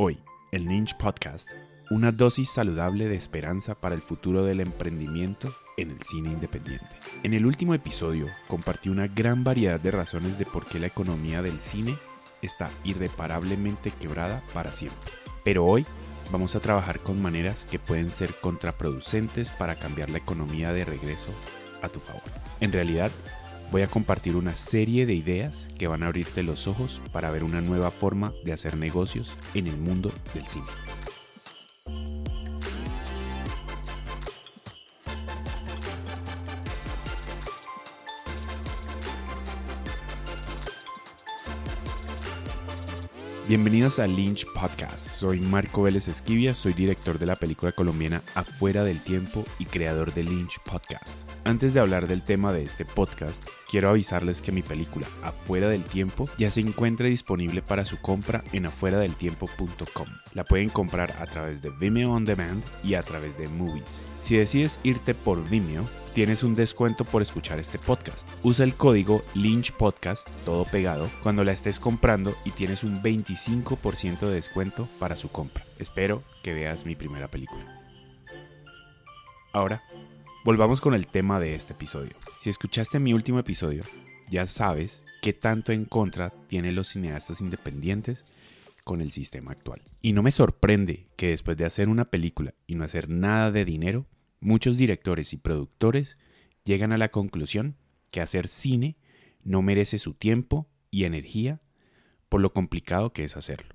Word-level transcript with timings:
Hoy, 0.00 0.16
el 0.52 0.66
Lynch 0.66 0.96
Podcast, 0.96 1.50
una 1.90 2.12
dosis 2.12 2.50
saludable 2.50 3.08
de 3.08 3.16
esperanza 3.16 3.74
para 3.74 3.96
el 3.96 4.00
futuro 4.00 4.44
del 4.44 4.60
emprendimiento 4.60 5.48
en 5.76 5.90
el 5.90 6.00
cine 6.02 6.30
independiente. 6.30 6.86
En 7.24 7.34
el 7.34 7.44
último 7.44 7.74
episodio 7.74 8.28
compartí 8.46 8.90
una 8.90 9.08
gran 9.08 9.42
variedad 9.42 9.80
de 9.80 9.90
razones 9.90 10.38
de 10.38 10.46
por 10.46 10.66
qué 10.66 10.78
la 10.78 10.86
economía 10.86 11.42
del 11.42 11.58
cine 11.58 11.96
está 12.42 12.70
irreparablemente 12.84 13.90
quebrada 13.90 14.40
para 14.54 14.72
siempre. 14.72 15.10
Pero 15.42 15.64
hoy 15.64 15.84
vamos 16.30 16.54
a 16.54 16.60
trabajar 16.60 17.00
con 17.00 17.20
maneras 17.20 17.66
que 17.68 17.80
pueden 17.80 18.12
ser 18.12 18.32
contraproducentes 18.40 19.50
para 19.50 19.74
cambiar 19.74 20.10
la 20.10 20.18
economía 20.18 20.72
de 20.72 20.84
regreso 20.84 21.34
a 21.82 21.88
tu 21.88 21.98
favor. 21.98 22.22
En 22.60 22.70
realidad, 22.70 23.10
voy 23.70 23.82
a 23.82 23.86
compartir 23.86 24.36
una 24.36 24.56
serie 24.56 25.06
de 25.06 25.14
ideas 25.14 25.68
que 25.78 25.88
van 25.88 26.02
a 26.02 26.06
abrirte 26.06 26.42
los 26.42 26.66
ojos 26.66 27.00
para 27.12 27.30
ver 27.30 27.44
una 27.44 27.60
nueva 27.60 27.90
forma 27.90 28.32
de 28.44 28.52
hacer 28.52 28.76
negocios 28.76 29.36
en 29.54 29.66
el 29.66 29.76
mundo 29.76 30.10
del 30.34 30.46
cine. 30.46 30.66
Bienvenidos 43.48 43.98
a 43.98 44.06
Lynch 44.06 44.44
Podcast. 44.52 45.08
Soy 45.08 45.40
Marco 45.40 45.80
Vélez 45.80 46.06
Esquivia, 46.06 46.52
soy 46.52 46.74
director 46.74 47.18
de 47.18 47.24
la 47.24 47.34
película 47.34 47.72
colombiana 47.72 48.20
Afuera 48.34 48.84
del 48.84 49.00
Tiempo 49.00 49.42
y 49.58 49.64
creador 49.64 50.12
de 50.12 50.22
Lynch 50.22 50.58
Podcast. 50.64 51.18
Antes 51.44 51.72
de 51.72 51.80
hablar 51.80 52.08
del 52.08 52.22
tema 52.22 52.52
de 52.52 52.62
este 52.62 52.84
podcast, 52.84 53.42
quiero 53.70 53.88
avisarles 53.88 54.42
que 54.42 54.52
mi 54.52 54.60
película 54.60 55.06
Afuera 55.22 55.70
del 55.70 55.82
Tiempo 55.82 56.28
ya 56.36 56.50
se 56.50 56.60
encuentra 56.60 57.06
disponible 57.06 57.62
para 57.62 57.86
su 57.86 57.96
compra 58.02 58.44
en 58.52 58.66
afueradeltiempo.com. 58.66 60.08
La 60.34 60.44
pueden 60.44 60.68
comprar 60.68 61.16
a 61.18 61.24
través 61.24 61.62
de 61.62 61.70
Vimeo 61.80 62.10
On 62.10 62.26
Demand 62.26 62.62
y 62.84 62.96
a 62.96 63.02
través 63.02 63.38
de 63.38 63.48
Movies. 63.48 64.02
Si 64.22 64.36
decides 64.36 64.78
irte 64.82 65.14
por 65.14 65.48
Vimeo, 65.48 65.86
tienes 66.14 66.42
un 66.42 66.54
descuento 66.54 67.04
por 67.04 67.22
escuchar 67.22 67.58
este 67.58 67.78
podcast. 67.78 68.28
Usa 68.42 68.64
el 68.64 68.74
código 68.74 69.22
LynchPodcast, 69.34 70.28
todo 70.44 70.64
pegado, 70.64 71.08
cuando 71.22 71.44
la 71.44 71.52
estés 71.52 71.78
comprando 71.78 72.34
y 72.44 72.50
tienes 72.50 72.84
un 72.84 73.02
25% 73.02 74.20
de 74.20 74.34
descuento 74.34 74.88
para 74.98 75.16
su 75.16 75.30
compra. 75.30 75.64
Espero 75.78 76.22
que 76.42 76.52
veas 76.52 76.84
mi 76.84 76.94
primera 76.94 77.28
película. 77.28 77.78
Ahora, 79.52 79.82
volvamos 80.44 80.80
con 80.80 80.94
el 80.94 81.06
tema 81.06 81.40
de 81.40 81.54
este 81.54 81.72
episodio. 81.72 82.12
Si 82.40 82.50
escuchaste 82.50 82.98
mi 82.98 83.14
último 83.14 83.38
episodio, 83.38 83.82
ya 84.30 84.46
sabes 84.46 85.02
qué 85.22 85.32
tanto 85.32 85.72
en 85.72 85.84
contra 85.84 86.30
tienen 86.48 86.74
los 86.74 86.88
cineastas 86.88 87.40
independientes 87.40 88.24
con 88.88 89.02
el 89.02 89.10
sistema 89.10 89.52
actual. 89.52 89.82
Y 90.00 90.14
no 90.14 90.22
me 90.22 90.30
sorprende 90.30 91.10
que 91.16 91.28
después 91.28 91.58
de 91.58 91.66
hacer 91.66 91.90
una 91.90 92.06
película 92.06 92.54
y 92.66 92.74
no 92.74 92.84
hacer 92.84 93.10
nada 93.10 93.52
de 93.52 93.66
dinero, 93.66 94.06
muchos 94.40 94.78
directores 94.78 95.34
y 95.34 95.36
productores 95.36 96.16
llegan 96.64 96.92
a 96.92 96.96
la 96.96 97.10
conclusión 97.10 97.76
que 98.10 98.22
hacer 98.22 98.48
cine 98.48 98.96
no 99.44 99.60
merece 99.60 99.98
su 99.98 100.14
tiempo 100.14 100.70
y 100.90 101.04
energía 101.04 101.60
por 102.30 102.40
lo 102.40 102.54
complicado 102.54 103.12
que 103.12 103.24
es 103.24 103.36
hacerlo. 103.36 103.74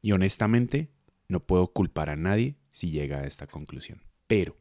Y 0.00 0.12
honestamente, 0.12 0.88
no 1.28 1.40
puedo 1.40 1.66
culpar 1.66 2.08
a 2.08 2.16
nadie 2.16 2.56
si 2.70 2.90
llega 2.90 3.18
a 3.18 3.26
esta 3.26 3.46
conclusión. 3.46 4.04
Pero, 4.26 4.56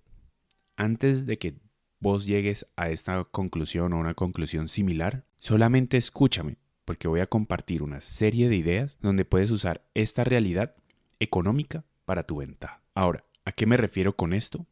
antes 0.75 1.25
de 1.25 1.37
que 1.37 1.55
vos 2.01 2.25
llegues 2.25 2.67
a 2.75 2.89
esta 2.89 3.23
conclusión 3.23 3.93
o 3.93 3.97
una 3.97 4.13
conclusión 4.13 4.67
similar, 4.67 5.25
solamente 5.37 5.95
escúchame, 5.95 6.57
porque 6.85 7.07
voy 7.07 7.19
a 7.19 7.27
compartir 7.27 7.83
una 7.83 7.99
serie 7.99 8.47
de 8.47 8.55
ideas 8.55 8.97
donde 9.01 9.25
puedes 9.25 9.51
usar 9.51 9.83
esta 9.93 10.23
realidad 10.23 10.75
económica 11.19 11.83
para 12.05 12.23
tu 12.23 12.37
ventaja. 12.37 12.81
Ahora, 12.93 13.25
¿a 13.43 13.51
qué 13.51 13.65
me 13.65 13.77
refiero 13.77 14.15
con 14.15 14.33
esto? 14.33 14.65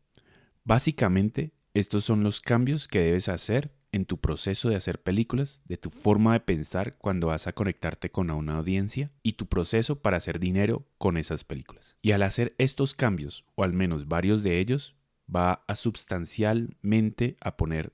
Básicamente, 0.63 1.51
estos 1.73 2.05
son 2.05 2.23
los 2.23 2.39
cambios 2.39 2.87
que 2.87 2.99
debes 2.99 3.27
hacer 3.27 3.71
en 3.91 4.05
tu 4.05 4.19
proceso 4.19 4.69
de 4.69 4.75
hacer 4.75 5.01
películas, 5.01 5.61
de 5.65 5.77
tu 5.77 5.89
forma 5.89 6.33
de 6.33 6.39
pensar 6.39 6.97
cuando 6.97 7.27
vas 7.27 7.45
a 7.45 7.53
conectarte 7.53 8.09
con 8.09 8.31
una 8.31 8.57
audiencia 8.57 9.11
y 9.21 9.33
tu 9.33 9.47
proceso 9.47 10.01
para 10.01 10.17
hacer 10.17 10.39
dinero 10.39 10.87
con 10.97 11.17
esas 11.17 11.43
películas. 11.43 11.95
Y 12.01 12.11
al 12.11 12.23
hacer 12.23 12.55
estos 12.57 12.95
cambios, 12.95 13.45
o 13.55 13.63
al 13.63 13.73
menos 13.73 14.07
varios 14.07 14.41
de 14.41 14.59
ellos, 14.59 14.95
va 15.33 15.63
a 15.67 15.75
sustancialmente 15.75 17.37
a 17.39 17.55
poner 17.55 17.93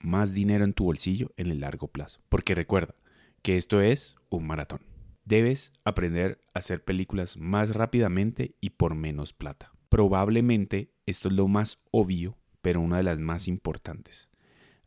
más 0.00 0.34
dinero 0.34 0.64
en 0.64 0.74
tu 0.74 0.84
bolsillo 0.84 1.32
en 1.36 1.50
el 1.50 1.60
largo 1.60 1.88
plazo. 1.88 2.20
Porque 2.28 2.54
recuerda 2.54 2.94
que 3.42 3.56
esto 3.56 3.80
es 3.80 4.16
un 4.28 4.46
maratón. 4.46 4.80
Debes 5.24 5.72
aprender 5.84 6.40
a 6.54 6.60
hacer 6.60 6.84
películas 6.84 7.36
más 7.36 7.74
rápidamente 7.74 8.54
y 8.60 8.70
por 8.70 8.94
menos 8.94 9.32
plata. 9.32 9.72
Probablemente 9.88 10.92
esto 11.06 11.28
es 11.28 11.34
lo 11.34 11.48
más 11.48 11.78
obvio, 11.90 12.38
pero 12.62 12.80
una 12.80 12.98
de 12.98 13.02
las 13.02 13.18
más 13.18 13.48
importantes. 13.48 14.28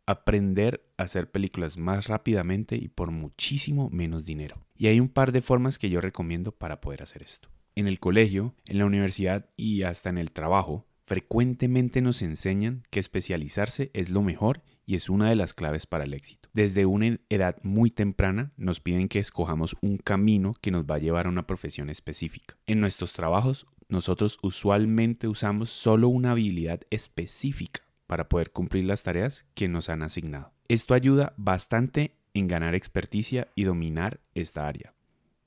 Aprender 0.06 0.84
a 0.98 1.04
hacer 1.04 1.30
películas 1.30 1.78
más 1.78 2.08
rápidamente 2.08 2.76
y 2.76 2.88
por 2.88 3.12
muchísimo 3.12 3.90
menos 3.92 4.26
dinero. 4.26 4.66
Y 4.76 4.88
hay 4.88 5.00
un 5.00 5.10
par 5.10 5.32
de 5.32 5.42
formas 5.42 5.78
que 5.78 5.90
yo 5.90 6.02
recomiendo 6.02 6.52
para 6.52 6.82
poder 6.82 7.04
hacer 7.04 7.24
esto. 7.24 7.50
En 7.76 7.88
el 7.88 8.00
colegio, 8.00 8.56
en 8.66 8.80
la 8.80 8.86
universidad 8.86 9.48
y 9.56 9.84
hasta 9.84 10.10
en 10.10 10.18
el 10.18 10.32
trabajo, 10.32 10.86
frecuentemente 11.06 12.02
nos 12.02 12.22
enseñan 12.22 12.84
que 12.90 13.00
especializarse 13.00 13.92
es 13.94 14.10
lo 14.10 14.22
mejor 14.22 14.64
y 14.92 14.96
es 14.96 15.10
una 15.10 15.30
de 15.30 15.38
las 15.38 15.54
claves 15.54 15.88
para 15.88 16.04
el 16.04 16.14
éxito. 16.14 16.50
Desde 16.52 16.86
una 16.86 17.18
edad 17.30 17.56
muy 17.64 17.92
temprana 17.92 18.52
nos 18.58 18.82
piden 18.82 19.08
que 19.08 19.20
escojamos 19.20 19.78
un 19.80 19.96
camino 19.98 20.54
que 20.60 20.70
nos 20.70 20.84
va 20.84 20.96
a 20.96 21.00
llevar 21.00 21.28
a 21.28 21.30
una 21.30 21.48
profesión 21.48 21.90
específica. 21.90 22.58
En 22.68 22.82
nuestros 22.82 23.14
trabajos 23.14 23.68
nosotros 23.88 24.38
usualmente 24.42 25.30
usamos 25.30 25.70
solo 25.70 26.10
una 26.10 26.32
habilidad 26.32 26.82
específica 26.90 27.84
para 28.06 28.28
poder 28.28 28.52
cumplir 28.52 28.84
las 28.84 29.04
tareas 29.04 29.46
que 29.54 29.70
nos 29.70 29.88
han 29.88 30.02
asignado. 30.02 30.52
Esto 30.68 30.94
ayuda 30.94 31.36
bastante 31.38 32.18
en 32.34 32.50
ganar 32.50 32.76
experticia 32.76 33.48
y 33.56 33.64
dominar 33.64 34.20
esta 34.36 34.68
área. 34.68 34.94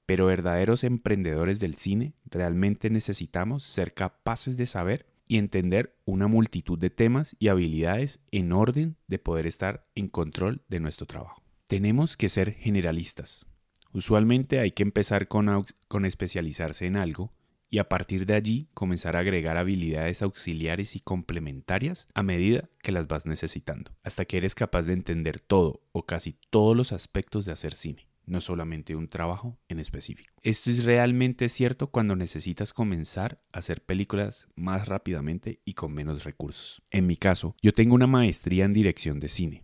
Pero 0.06 0.24
verdaderos 0.24 0.84
emprendedores 0.84 1.60
del 1.60 1.74
cine 1.74 2.14
realmente 2.24 2.88
necesitamos 2.88 3.62
ser 3.64 3.92
capaces 3.92 4.56
de 4.56 4.64
saber 4.64 5.04
entender 5.38 5.96
una 6.04 6.26
multitud 6.26 6.78
de 6.78 6.90
temas 6.90 7.36
y 7.38 7.48
habilidades 7.48 8.20
en 8.30 8.52
orden 8.52 8.96
de 9.06 9.18
poder 9.18 9.46
estar 9.46 9.86
en 9.94 10.08
control 10.08 10.62
de 10.68 10.80
nuestro 10.80 11.06
trabajo. 11.06 11.42
Tenemos 11.66 12.16
que 12.16 12.28
ser 12.28 12.52
generalistas. 12.52 13.46
Usualmente 13.92 14.58
hay 14.58 14.72
que 14.72 14.82
empezar 14.82 15.28
con, 15.28 15.64
con 15.88 16.04
especializarse 16.04 16.86
en 16.86 16.96
algo 16.96 17.32
y 17.70 17.78
a 17.78 17.88
partir 17.88 18.26
de 18.26 18.34
allí 18.34 18.68
comenzar 18.72 19.16
a 19.16 19.20
agregar 19.20 19.56
habilidades 19.56 20.22
auxiliares 20.22 20.94
y 20.94 21.00
complementarias 21.00 22.06
a 22.14 22.22
medida 22.22 22.68
que 22.82 22.92
las 22.92 23.08
vas 23.08 23.26
necesitando, 23.26 23.90
hasta 24.02 24.24
que 24.26 24.36
eres 24.36 24.54
capaz 24.54 24.86
de 24.86 24.92
entender 24.92 25.40
todo 25.40 25.82
o 25.92 26.06
casi 26.06 26.36
todos 26.50 26.76
los 26.76 26.92
aspectos 26.92 27.46
de 27.46 27.52
hacer 27.52 27.74
cine, 27.74 28.06
no 28.26 28.40
solamente 28.40 28.96
un 28.96 29.08
trabajo 29.08 29.58
en 29.68 29.78
específico. 29.78 30.34
Esto 30.42 30.70
es 30.70 30.84
realmente 30.84 31.48
cierto 31.48 31.88
cuando 31.88 32.16
necesitas 32.16 32.72
comenzar 32.72 33.40
a 33.52 33.58
hacer 33.58 33.82
películas 33.84 34.48
más 34.54 34.88
rápidamente 34.88 35.60
y 35.64 35.74
con 35.74 35.92
menos 35.92 36.24
recursos. 36.24 36.82
En 36.90 37.06
mi 37.06 37.16
caso, 37.16 37.56
yo 37.62 37.72
tengo 37.72 37.94
una 37.94 38.06
maestría 38.06 38.64
en 38.64 38.72
dirección 38.72 39.20
de 39.20 39.28
cine. 39.28 39.62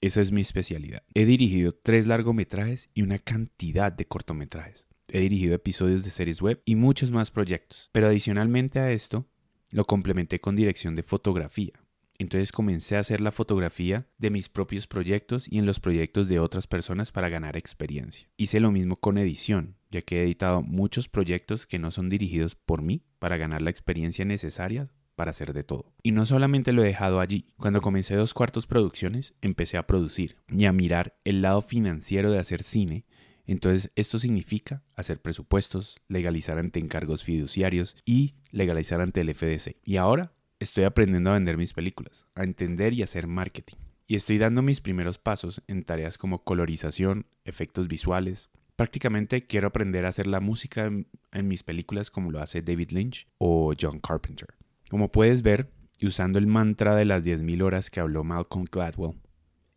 Esa 0.00 0.20
es 0.20 0.32
mi 0.32 0.40
especialidad. 0.40 1.04
He 1.14 1.24
dirigido 1.24 1.72
tres 1.72 2.06
largometrajes 2.06 2.90
y 2.92 3.02
una 3.02 3.18
cantidad 3.18 3.92
de 3.92 4.06
cortometrajes 4.06 4.88
he 5.12 5.20
dirigido 5.20 5.54
episodios 5.54 6.04
de 6.04 6.10
series 6.10 6.40
web 6.40 6.62
y 6.64 6.74
muchos 6.74 7.10
más 7.10 7.30
proyectos. 7.30 7.90
Pero 7.92 8.06
adicionalmente 8.06 8.80
a 8.80 8.90
esto, 8.90 9.28
lo 9.70 9.84
complementé 9.84 10.40
con 10.40 10.56
dirección 10.56 10.94
de 10.94 11.02
fotografía. 11.02 11.72
Entonces 12.18 12.52
comencé 12.52 12.96
a 12.96 13.00
hacer 13.00 13.20
la 13.20 13.32
fotografía 13.32 14.06
de 14.18 14.30
mis 14.30 14.48
propios 14.48 14.86
proyectos 14.86 15.46
y 15.50 15.58
en 15.58 15.66
los 15.66 15.80
proyectos 15.80 16.28
de 16.28 16.38
otras 16.38 16.66
personas 16.66 17.10
para 17.10 17.28
ganar 17.28 17.56
experiencia. 17.56 18.28
Hice 18.36 18.60
lo 18.60 18.70
mismo 18.70 18.96
con 18.96 19.18
edición, 19.18 19.76
ya 19.90 20.02
que 20.02 20.20
he 20.20 20.24
editado 20.24 20.62
muchos 20.62 21.08
proyectos 21.08 21.66
que 21.66 21.78
no 21.78 21.90
son 21.90 22.08
dirigidos 22.08 22.54
por 22.54 22.82
mí 22.82 23.02
para 23.18 23.36
ganar 23.36 23.62
la 23.62 23.70
experiencia 23.70 24.24
necesaria 24.24 24.90
para 25.16 25.30
hacer 25.30 25.52
de 25.52 25.62
todo. 25.62 25.92
Y 26.02 26.12
no 26.12 26.24
solamente 26.24 26.72
lo 26.72 26.82
he 26.82 26.86
dejado 26.86 27.20
allí, 27.20 27.46
cuando 27.56 27.80
comencé 27.80 28.14
dos 28.14 28.34
cuartos 28.34 28.66
producciones 28.66 29.34
empecé 29.42 29.76
a 29.76 29.86
producir 29.86 30.36
y 30.48 30.64
a 30.64 30.72
mirar 30.72 31.16
el 31.24 31.42
lado 31.42 31.60
financiero 31.60 32.30
de 32.30 32.38
hacer 32.38 32.62
cine 32.62 33.04
entonces, 33.46 33.90
esto 33.96 34.18
significa 34.18 34.82
hacer 34.94 35.20
presupuestos, 35.20 36.00
legalizar 36.08 36.58
ante 36.58 36.80
encargos 36.80 37.24
fiduciarios 37.24 37.96
y 38.04 38.36
legalizar 38.50 39.00
ante 39.00 39.20
el 39.20 39.34
FDC. 39.34 39.76
Y 39.84 39.96
ahora 39.96 40.32
estoy 40.62 40.84
aprendiendo 40.84 41.30
a 41.30 41.34
vender 41.34 41.56
mis 41.56 41.72
películas, 41.72 42.24
a 42.34 42.44
entender 42.44 42.92
y 42.92 43.02
hacer 43.02 43.26
marketing. 43.26 43.76
Y 44.06 44.14
estoy 44.14 44.38
dando 44.38 44.62
mis 44.62 44.80
primeros 44.80 45.18
pasos 45.18 45.62
en 45.66 45.84
tareas 45.84 46.18
como 46.18 46.44
colorización, 46.44 47.26
efectos 47.44 47.88
visuales. 47.88 48.48
Prácticamente 48.76 49.46
quiero 49.46 49.68
aprender 49.68 50.04
a 50.04 50.08
hacer 50.08 50.26
la 50.26 50.40
música 50.40 50.86
en, 50.86 51.48
mis 51.48 51.62
películas 51.62 52.10
como 52.10 52.30
lo 52.30 52.40
hace 52.40 52.62
David 52.62 52.90
Lynch 52.90 53.26
o 53.38 53.72
John 53.78 54.00
Carpenter. 54.00 54.48
Como 54.90 55.10
puedes 55.10 55.42
ver, 55.42 55.70
y 55.98 56.06
usando 56.06 56.38
el 56.38 56.46
mantra 56.46 56.96
de 56.96 57.04
las 57.04 57.24
10.000 57.24 57.62
horas 57.62 57.90
que 57.90 58.00
habló 58.00 58.24
Malcolm 58.24 58.66
Gladwell, 58.70 59.18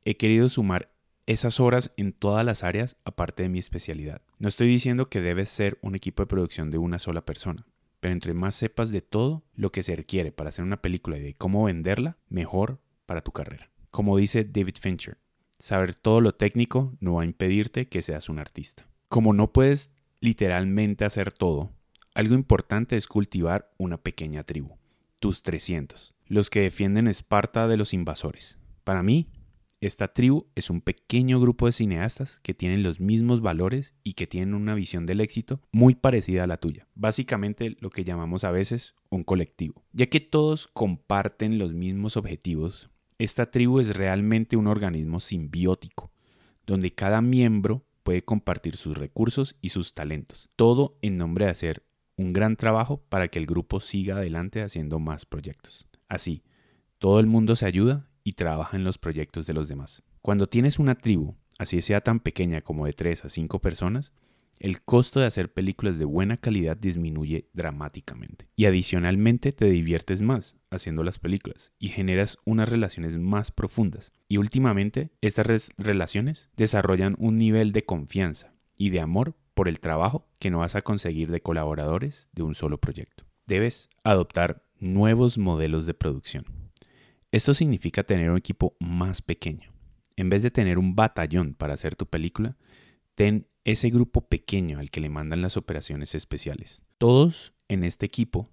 he 0.03 0.17
querido 0.17 0.49
sumar 0.49 0.91
esas 1.27 1.59
horas 1.59 1.91
en 1.97 2.13
todas 2.13 2.45
las 2.45 2.63
áreas 2.63 2.97
aparte 3.05 3.43
de 3.43 3.49
mi 3.49 3.59
especialidad. 3.59 4.21
No 4.39 4.47
estoy 4.47 4.67
diciendo 4.67 5.09
que 5.09 5.21
debes 5.21 5.49
ser 5.49 5.77
un 5.81 5.95
equipo 5.95 6.23
de 6.23 6.27
producción 6.27 6.69
de 6.71 6.77
una 6.77 6.99
sola 6.99 7.25
persona, 7.25 7.65
pero 8.05 8.13
entre 8.13 8.35
más 8.35 8.53
sepas 8.53 8.91
de 8.91 9.01
todo 9.01 9.43
lo 9.55 9.71
que 9.71 9.81
se 9.81 9.95
requiere 9.95 10.31
para 10.31 10.49
hacer 10.49 10.63
una 10.63 10.79
película 10.79 11.17
y 11.17 11.21
de 11.21 11.33
cómo 11.33 11.63
venderla, 11.63 12.19
mejor 12.29 12.79
para 13.07 13.21
tu 13.21 13.31
carrera. 13.31 13.71
Como 13.89 14.15
dice 14.15 14.43
David 14.43 14.75
Fincher, 14.79 15.17
saber 15.57 15.95
todo 15.95 16.21
lo 16.21 16.35
técnico 16.35 16.93
no 16.99 17.15
va 17.15 17.23
a 17.23 17.25
impedirte 17.25 17.87
que 17.87 18.03
seas 18.03 18.29
un 18.29 18.37
artista. 18.37 18.85
Como 19.09 19.33
no 19.33 19.51
puedes 19.51 19.89
literalmente 20.19 21.03
hacer 21.03 21.33
todo, 21.33 21.71
algo 22.13 22.35
importante 22.35 22.95
es 22.95 23.07
cultivar 23.07 23.71
una 23.79 23.97
pequeña 23.97 24.43
tribu, 24.43 24.77
tus 25.17 25.41
300, 25.41 26.13
los 26.27 26.51
que 26.51 26.61
defienden 26.61 27.07
Esparta 27.07 27.67
de 27.67 27.77
los 27.77 27.91
invasores. 27.91 28.59
Para 28.83 29.01
mí, 29.01 29.31
esta 29.85 30.07
tribu 30.09 30.47
es 30.55 30.69
un 30.69 30.81
pequeño 30.81 31.39
grupo 31.39 31.65
de 31.65 31.71
cineastas 31.71 32.39
que 32.41 32.53
tienen 32.53 32.83
los 32.83 32.99
mismos 32.99 33.41
valores 33.41 33.93
y 34.03 34.13
que 34.13 34.27
tienen 34.27 34.53
una 34.53 34.73
visión 34.73 35.05
del 35.05 35.21
éxito 35.21 35.61
muy 35.71 35.95
parecida 35.95 36.43
a 36.43 36.47
la 36.47 36.57
tuya. 36.57 36.87
Básicamente 36.95 37.77
lo 37.79 37.89
que 37.89 38.03
llamamos 38.03 38.43
a 38.43 38.51
veces 38.51 38.95
un 39.09 39.23
colectivo. 39.23 39.83
Ya 39.93 40.07
que 40.07 40.19
todos 40.19 40.67
comparten 40.67 41.59
los 41.59 41.73
mismos 41.73 42.17
objetivos, 42.17 42.89
esta 43.17 43.51
tribu 43.51 43.79
es 43.79 43.95
realmente 43.95 44.57
un 44.57 44.67
organismo 44.67 45.19
simbiótico, 45.19 46.11
donde 46.65 46.93
cada 46.93 47.21
miembro 47.21 47.85
puede 48.03 48.23
compartir 48.23 48.77
sus 48.77 48.97
recursos 48.97 49.55
y 49.61 49.69
sus 49.69 49.93
talentos, 49.93 50.49
todo 50.55 50.97
en 51.01 51.17
nombre 51.17 51.45
de 51.45 51.51
hacer 51.51 51.83
un 52.17 52.33
gran 52.33 52.55
trabajo 52.55 53.03
para 53.09 53.27
que 53.27 53.39
el 53.39 53.45
grupo 53.45 53.79
siga 53.79 54.17
adelante 54.17 54.61
haciendo 54.61 54.99
más 54.99 55.25
proyectos. 55.25 55.87
Así, 56.07 56.43
todo 56.97 57.19
el 57.19 57.27
mundo 57.27 57.55
se 57.55 57.65
ayuda 57.65 58.07
y 58.25 58.33
trabaja 58.33 58.75
en 58.75 58.83
los 58.83 58.97
proyectos 58.97 59.47
de 59.47 59.53
los 59.53 59.69
demás. 59.69 60.03
Cuando 60.21 60.47
tienes 60.47 60.79
una 60.79 60.95
tribu, 60.95 61.35
así 61.57 61.81
sea 61.81 62.01
tan 62.01 62.19
pequeña 62.19 62.59
como 62.59 62.87
de 62.87 62.93
3 62.93 63.23
a 63.23 63.29
5 63.29 63.61
personas, 63.61 64.11
el 64.59 64.81
costo 64.81 65.19
de 65.19 65.25
hacer 65.25 65.53
películas 65.53 65.99
de 65.99 66.05
buena 66.05 66.37
calidad 66.37 66.77
disminuye 66.77 67.49
dramáticamente. 67.53 68.47
Y 68.55 68.65
adicionalmente 68.65 69.51
te 69.51 69.65
diviertes 69.65 70.21
más 70.21 70.55
haciendo 70.71 71.03
las 71.03 71.19
películas 71.19 71.71
y 71.77 71.89
generas 71.89 72.37
unas 72.45 72.69
relaciones 72.69 73.17
más 73.17 73.51
profundas. 73.51 74.11
Y 74.27 74.37
últimamente 74.37 75.11
estas 75.21 75.71
relaciones 75.77 76.49
desarrollan 76.55 77.15
un 77.19 77.37
nivel 77.37 77.73
de 77.73 77.85
confianza 77.85 78.53
y 78.77 78.89
de 78.89 79.01
amor 79.01 79.35
por 79.53 79.67
el 79.67 79.79
trabajo 79.79 80.27
que 80.39 80.49
no 80.49 80.59
vas 80.59 80.75
a 80.75 80.81
conseguir 80.81 81.31
de 81.31 81.41
colaboradores 81.41 82.29
de 82.33 82.43
un 82.43 82.55
solo 82.55 82.79
proyecto. 82.79 83.25
Debes 83.45 83.89
adoptar 84.03 84.63
nuevos 84.79 85.37
modelos 85.37 85.85
de 85.85 85.93
producción. 85.93 86.64
Esto 87.35 87.53
significa 87.53 88.05
tener 88.05 88.31
un 88.31 88.37
equipo 88.37 88.77
más 88.79 89.21
pequeño. 89.21 89.73
En 90.15 90.29
vez 90.29 90.41
de 90.41 90.51
tener 90.51 90.77
un 90.77 90.95
batallón 90.95 91.53
para 91.53 91.73
hacer 91.73 91.97
tu 91.97 92.05
película, 92.05 92.55
ten 93.13 93.49
ese 93.65 93.89
grupo 93.89 94.29
pequeño 94.29 94.79
al 94.79 94.89
que 94.89 95.01
le 95.01 95.09
mandan 95.09 95.41
las 95.41 95.57
operaciones 95.57 96.15
especiales. 96.15 96.85
Todos 96.97 97.53
en 97.67 97.83
este 97.83 98.05
equipo 98.05 98.49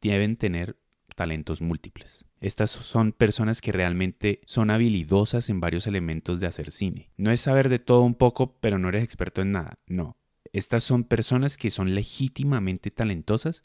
deben 0.00 0.38
tener 0.38 0.78
talentos 1.14 1.60
múltiples. 1.60 2.24
Estas 2.40 2.70
son 2.70 3.12
personas 3.12 3.60
que 3.60 3.72
realmente 3.72 4.40
son 4.46 4.70
habilidosas 4.70 5.50
en 5.50 5.60
varios 5.60 5.86
elementos 5.86 6.40
de 6.40 6.46
hacer 6.46 6.70
cine. 6.70 7.10
No 7.18 7.32
es 7.32 7.42
saber 7.42 7.68
de 7.68 7.80
todo 7.80 8.00
un 8.00 8.14
poco, 8.14 8.56
pero 8.62 8.78
no 8.78 8.88
eres 8.88 9.04
experto 9.04 9.42
en 9.42 9.52
nada. 9.52 9.78
No. 9.88 10.16
Estas 10.54 10.84
son 10.84 11.04
personas 11.04 11.58
que 11.58 11.70
son 11.70 11.94
legítimamente 11.94 12.90
talentosas 12.90 13.62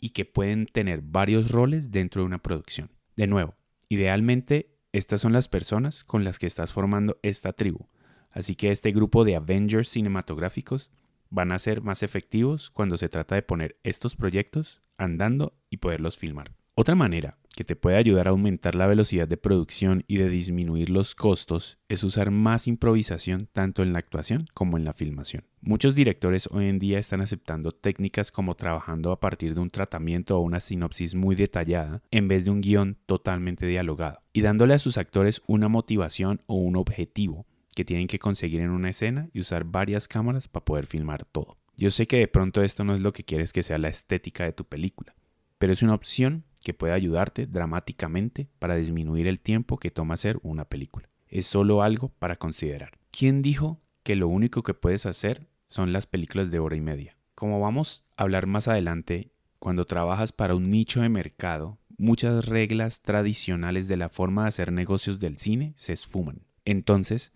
y 0.00 0.10
que 0.10 0.24
pueden 0.24 0.66
tener 0.66 1.00
varios 1.00 1.52
roles 1.52 1.92
dentro 1.92 2.22
de 2.22 2.26
una 2.26 2.42
producción. 2.42 2.90
De 3.14 3.28
nuevo, 3.28 3.54
Idealmente, 3.88 4.70
estas 4.92 5.20
son 5.20 5.32
las 5.32 5.48
personas 5.48 6.04
con 6.04 6.24
las 6.24 6.38
que 6.38 6.46
estás 6.46 6.72
formando 6.72 7.18
esta 7.22 7.52
tribu, 7.52 7.88
así 8.30 8.54
que 8.54 8.70
este 8.70 8.92
grupo 8.92 9.24
de 9.24 9.36
Avengers 9.36 9.88
cinematográficos 9.88 10.90
van 11.30 11.52
a 11.52 11.58
ser 11.58 11.82
más 11.82 12.02
efectivos 12.02 12.70
cuando 12.70 12.96
se 12.96 13.08
trata 13.08 13.34
de 13.34 13.42
poner 13.42 13.78
estos 13.82 14.16
proyectos 14.16 14.82
andando 14.96 15.58
y 15.70 15.78
poderlos 15.78 16.16
filmar. 16.16 16.54
Otra 16.74 16.94
manera 16.94 17.38
que 17.54 17.64
te 17.64 17.76
puede 17.76 17.96
ayudar 17.96 18.26
a 18.26 18.30
aumentar 18.30 18.74
la 18.74 18.86
velocidad 18.86 19.28
de 19.28 19.36
producción 19.36 20.04
y 20.06 20.16
de 20.16 20.28
disminuir 20.28 20.90
los 20.90 21.14
costos 21.14 21.78
es 21.88 22.02
usar 22.02 22.30
más 22.30 22.66
improvisación 22.66 23.48
tanto 23.52 23.82
en 23.82 23.92
la 23.92 24.00
actuación 24.00 24.46
como 24.54 24.76
en 24.76 24.84
la 24.84 24.92
filmación. 24.92 25.44
Muchos 25.60 25.94
directores 25.94 26.48
hoy 26.50 26.66
en 26.66 26.78
día 26.78 26.98
están 26.98 27.20
aceptando 27.20 27.72
técnicas 27.72 28.30
como 28.30 28.54
trabajando 28.54 29.12
a 29.12 29.20
partir 29.20 29.54
de 29.54 29.60
un 29.60 29.70
tratamiento 29.70 30.36
o 30.36 30.40
una 30.40 30.60
sinopsis 30.60 31.14
muy 31.14 31.36
detallada 31.36 32.02
en 32.10 32.28
vez 32.28 32.44
de 32.44 32.50
un 32.50 32.60
guion 32.60 32.98
totalmente 33.06 33.66
dialogado 33.66 34.20
y 34.32 34.42
dándole 34.42 34.74
a 34.74 34.78
sus 34.78 34.98
actores 34.98 35.42
una 35.46 35.68
motivación 35.68 36.42
o 36.46 36.56
un 36.56 36.76
objetivo 36.76 37.46
que 37.74 37.84
tienen 37.84 38.06
que 38.06 38.18
conseguir 38.18 38.60
en 38.60 38.70
una 38.70 38.90
escena 38.90 39.28
y 39.32 39.40
usar 39.40 39.64
varias 39.64 40.08
cámaras 40.08 40.48
para 40.48 40.64
poder 40.64 40.86
filmar 40.86 41.24
todo. 41.24 41.56
Yo 41.76 41.90
sé 41.90 42.06
que 42.06 42.18
de 42.18 42.28
pronto 42.28 42.62
esto 42.62 42.84
no 42.84 42.94
es 42.94 43.00
lo 43.00 43.12
que 43.12 43.24
quieres 43.24 43.52
que 43.52 43.64
sea 43.64 43.78
la 43.78 43.88
estética 43.88 44.44
de 44.44 44.52
tu 44.52 44.64
película, 44.64 45.14
pero 45.58 45.72
es 45.72 45.82
una 45.82 45.94
opción 45.94 46.44
que 46.62 46.74
puede 46.74 46.94
ayudarte 46.94 47.46
dramáticamente 47.46 48.48
para 48.58 48.76
disminuir 48.76 49.26
el 49.28 49.40
tiempo 49.40 49.78
que 49.78 49.90
toma 49.90 50.14
hacer 50.14 50.38
una 50.42 50.64
película. 50.64 51.10
Es 51.28 51.46
solo 51.46 51.82
algo 51.82 52.08
para 52.18 52.36
considerar. 52.36 52.98
¿Quién 53.10 53.42
dijo 53.42 53.80
que 54.02 54.16
lo 54.16 54.28
único 54.28 54.62
que 54.62 54.74
puedes 54.74 55.06
hacer 55.06 55.46
son 55.66 55.92
las 55.92 56.06
películas 56.06 56.50
de 56.50 56.58
hora 56.58 56.76
y 56.76 56.80
media? 56.80 57.16
Como 57.34 57.60
vamos 57.60 58.04
a 58.16 58.22
hablar 58.22 58.46
más 58.46 58.68
adelante, 58.68 59.32
cuando 59.58 59.84
trabajas 59.84 60.32
para 60.32 60.54
un 60.54 60.70
nicho 60.70 61.02
de 61.02 61.08
mercado, 61.08 61.78
muchas 61.96 62.46
reglas 62.46 63.02
tradicionales 63.02 63.88
de 63.88 63.96
la 63.96 64.08
forma 64.08 64.42
de 64.42 64.48
hacer 64.48 64.72
negocios 64.72 65.20
del 65.20 65.38
cine 65.38 65.74
se 65.76 65.92
esfuman. 65.92 66.46
Entonces, 66.64 67.32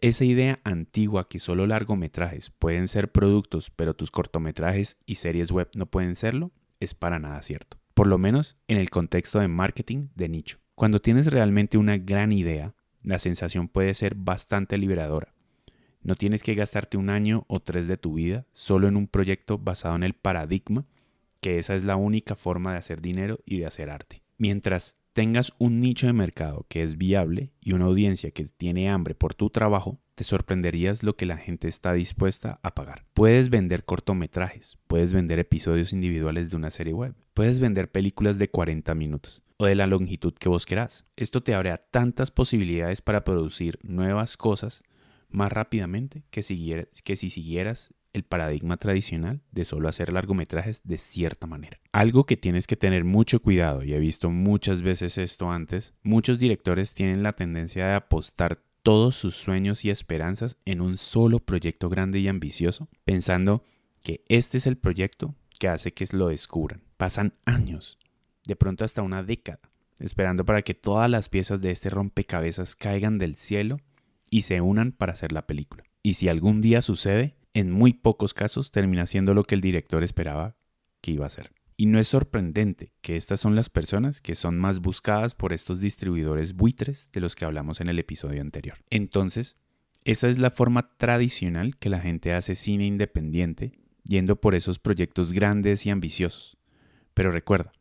esa 0.00 0.24
idea 0.24 0.60
antigua 0.64 1.28
que 1.28 1.38
solo 1.38 1.66
largometrajes 1.66 2.50
pueden 2.50 2.88
ser 2.88 3.10
productos, 3.10 3.70
pero 3.70 3.94
tus 3.94 4.10
cortometrajes 4.10 4.98
y 5.06 5.16
series 5.16 5.50
web 5.50 5.70
no 5.74 5.86
pueden 5.86 6.14
serlo, 6.14 6.52
es 6.80 6.94
para 6.94 7.18
nada 7.18 7.40
cierto 7.42 7.78
por 7.96 8.08
lo 8.08 8.18
menos 8.18 8.58
en 8.68 8.76
el 8.76 8.90
contexto 8.90 9.40
de 9.40 9.48
marketing 9.48 10.08
de 10.14 10.28
nicho. 10.28 10.58
Cuando 10.74 10.98
tienes 10.98 11.28
realmente 11.28 11.78
una 11.78 11.96
gran 11.96 12.30
idea, 12.30 12.74
la 13.02 13.18
sensación 13.18 13.68
puede 13.68 13.94
ser 13.94 14.14
bastante 14.14 14.76
liberadora. 14.76 15.32
No 16.02 16.14
tienes 16.14 16.42
que 16.42 16.54
gastarte 16.54 16.98
un 16.98 17.08
año 17.08 17.46
o 17.48 17.60
tres 17.60 17.88
de 17.88 17.96
tu 17.96 18.12
vida 18.12 18.44
solo 18.52 18.86
en 18.86 18.98
un 18.98 19.08
proyecto 19.08 19.56
basado 19.56 19.96
en 19.96 20.02
el 20.02 20.12
paradigma 20.12 20.84
que 21.40 21.58
esa 21.58 21.74
es 21.74 21.84
la 21.84 21.96
única 21.96 22.36
forma 22.36 22.72
de 22.72 22.78
hacer 22.78 23.00
dinero 23.00 23.40
y 23.46 23.60
de 23.60 23.66
hacer 23.66 23.88
arte. 23.88 24.22
Mientras 24.36 24.98
tengas 25.16 25.54
un 25.56 25.80
nicho 25.80 26.06
de 26.06 26.12
mercado 26.12 26.66
que 26.68 26.82
es 26.82 26.98
viable 26.98 27.50
y 27.62 27.72
una 27.72 27.86
audiencia 27.86 28.32
que 28.32 28.44
tiene 28.44 28.90
hambre 28.90 29.14
por 29.14 29.32
tu 29.32 29.48
trabajo, 29.48 29.98
te 30.14 30.24
sorprenderías 30.24 31.02
lo 31.02 31.16
que 31.16 31.24
la 31.24 31.38
gente 31.38 31.68
está 31.68 31.94
dispuesta 31.94 32.60
a 32.62 32.74
pagar. 32.74 33.06
Puedes 33.14 33.48
vender 33.48 33.86
cortometrajes, 33.86 34.76
puedes 34.86 35.14
vender 35.14 35.38
episodios 35.38 35.94
individuales 35.94 36.50
de 36.50 36.56
una 36.56 36.68
serie 36.68 36.92
web, 36.92 37.14
puedes 37.32 37.60
vender 37.60 37.90
películas 37.90 38.38
de 38.38 38.50
40 38.50 38.94
minutos 38.94 39.40
o 39.56 39.64
de 39.64 39.74
la 39.74 39.86
longitud 39.86 40.34
que 40.34 40.50
vos 40.50 40.66
querás. 40.66 41.06
Esto 41.16 41.42
te 41.42 41.54
abre 41.54 41.74
tantas 41.90 42.30
posibilidades 42.30 43.00
para 43.00 43.24
producir 43.24 43.78
nuevas 43.82 44.36
cosas 44.36 44.82
más 45.30 45.50
rápidamente 45.50 46.24
que, 46.28 46.42
que 47.04 47.16
si 47.16 47.30
siguieras 47.30 47.94
el 48.16 48.24
paradigma 48.24 48.78
tradicional 48.78 49.42
de 49.52 49.64
solo 49.64 49.88
hacer 49.88 50.12
largometrajes 50.12 50.82
de 50.84 50.98
cierta 50.98 51.46
manera. 51.46 51.78
Algo 51.92 52.24
que 52.24 52.36
tienes 52.36 52.66
que 52.66 52.76
tener 52.76 53.04
mucho 53.04 53.40
cuidado, 53.40 53.84
y 53.84 53.92
he 53.92 53.98
visto 53.98 54.30
muchas 54.30 54.82
veces 54.82 55.18
esto 55.18 55.50
antes, 55.50 55.94
muchos 56.02 56.38
directores 56.38 56.92
tienen 56.92 57.22
la 57.22 57.34
tendencia 57.34 57.86
de 57.86 57.94
apostar 57.94 58.58
todos 58.82 59.16
sus 59.16 59.36
sueños 59.36 59.84
y 59.84 59.90
esperanzas 59.90 60.56
en 60.64 60.80
un 60.80 60.96
solo 60.96 61.40
proyecto 61.40 61.88
grande 61.88 62.18
y 62.20 62.28
ambicioso, 62.28 62.88
pensando 63.04 63.64
que 64.02 64.24
este 64.28 64.58
es 64.58 64.66
el 64.66 64.76
proyecto 64.76 65.34
que 65.58 65.68
hace 65.68 65.92
que 65.92 66.06
lo 66.12 66.28
descubran. 66.28 66.82
Pasan 66.96 67.34
años, 67.44 67.98
de 68.44 68.56
pronto 68.56 68.84
hasta 68.84 69.02
una 69.02 69.22
década, 69.22 69.60
esperando 69.98 70.44
para 70.44 70.62
que 70.62 70.74
todas 70.74 71.10
las 71.10 71.28
piezas 71.28 71.60
de 71.60 71.70
este 71.70 71.90
rompecabezas 71.90 72.76
caigan 72.76 73.18
del 73.18 73.34
cielo 73.34 73.78
y 74.30 74.42
se 74.42 74.60
unan 74.60 74.92
para 74.92 75.12
hacer 75.12 75.32
la 75.32 75.46
película. 75.46 75.84
Y 76.02 76.14
si 76.14 76.28
algún 76.28 76.60
día 76.60 76.82
sucede, 76.82 77.35
en 77.56 77.70
muy 77.70 77.94
pocos 77.94 78.34
casos 78.34 78.70
termina 78.70 79.06
siendo 79.06 79.32
lo 79.32 79.42
que 79.42 79.54
el 79.54 79.62
director 79.62 80.04
esperaba 80.04 80.58
que 81.00 81.12
iba 81.12 81.24
a 81.24 81.30
ser. 81.30 81.52
Y 81.78 81.86
no 81.86 81.98
es 81.98 82.06
sorprendente 82.06 82.92
que 83.00 83.16
estas 83.16 83.40
son 83.40 83.56
las 83.56 83.70
personas 83.70 84.20
que 84.20 84.34
son 84.34 84.58
más 84.58 84.80
buscadas 84.80 85.34
por 85.34 85.54
estos 85.54 85.80
distribuidores 85.80 86.52
buitres 86.52 87.08
de 87.14 87.20
los 87.20 87.34
que 87.34 87.46
hablamos 87.46 87.80
en 87.80 87.88
el 87.88 87.98
episodio 87.98 88.42
anterior. 88.42 88.76
Entonces, 88.90 89.56
esa 90.04 90.28
es 90.28 90.36
la 90.36 90.50
forma 90.50 90.90
tradicional 90.98 91.78
que 91.78 91.88
la 91.88 92.00
gente 92.00 92.34
hace 92.34 92.56
cine 92.56 92.84
independiente, 92.84 93.72
yendo 94.04 94.38
por 94.38 94.54
esos 94.54 94.78
proyectos 94.78 95.32
grandes 95.32 95.86
y 95.86 95.90
ambiciosos. 95.90 96.58
Pero 97.14 97.30
recuerda 97.30 97.72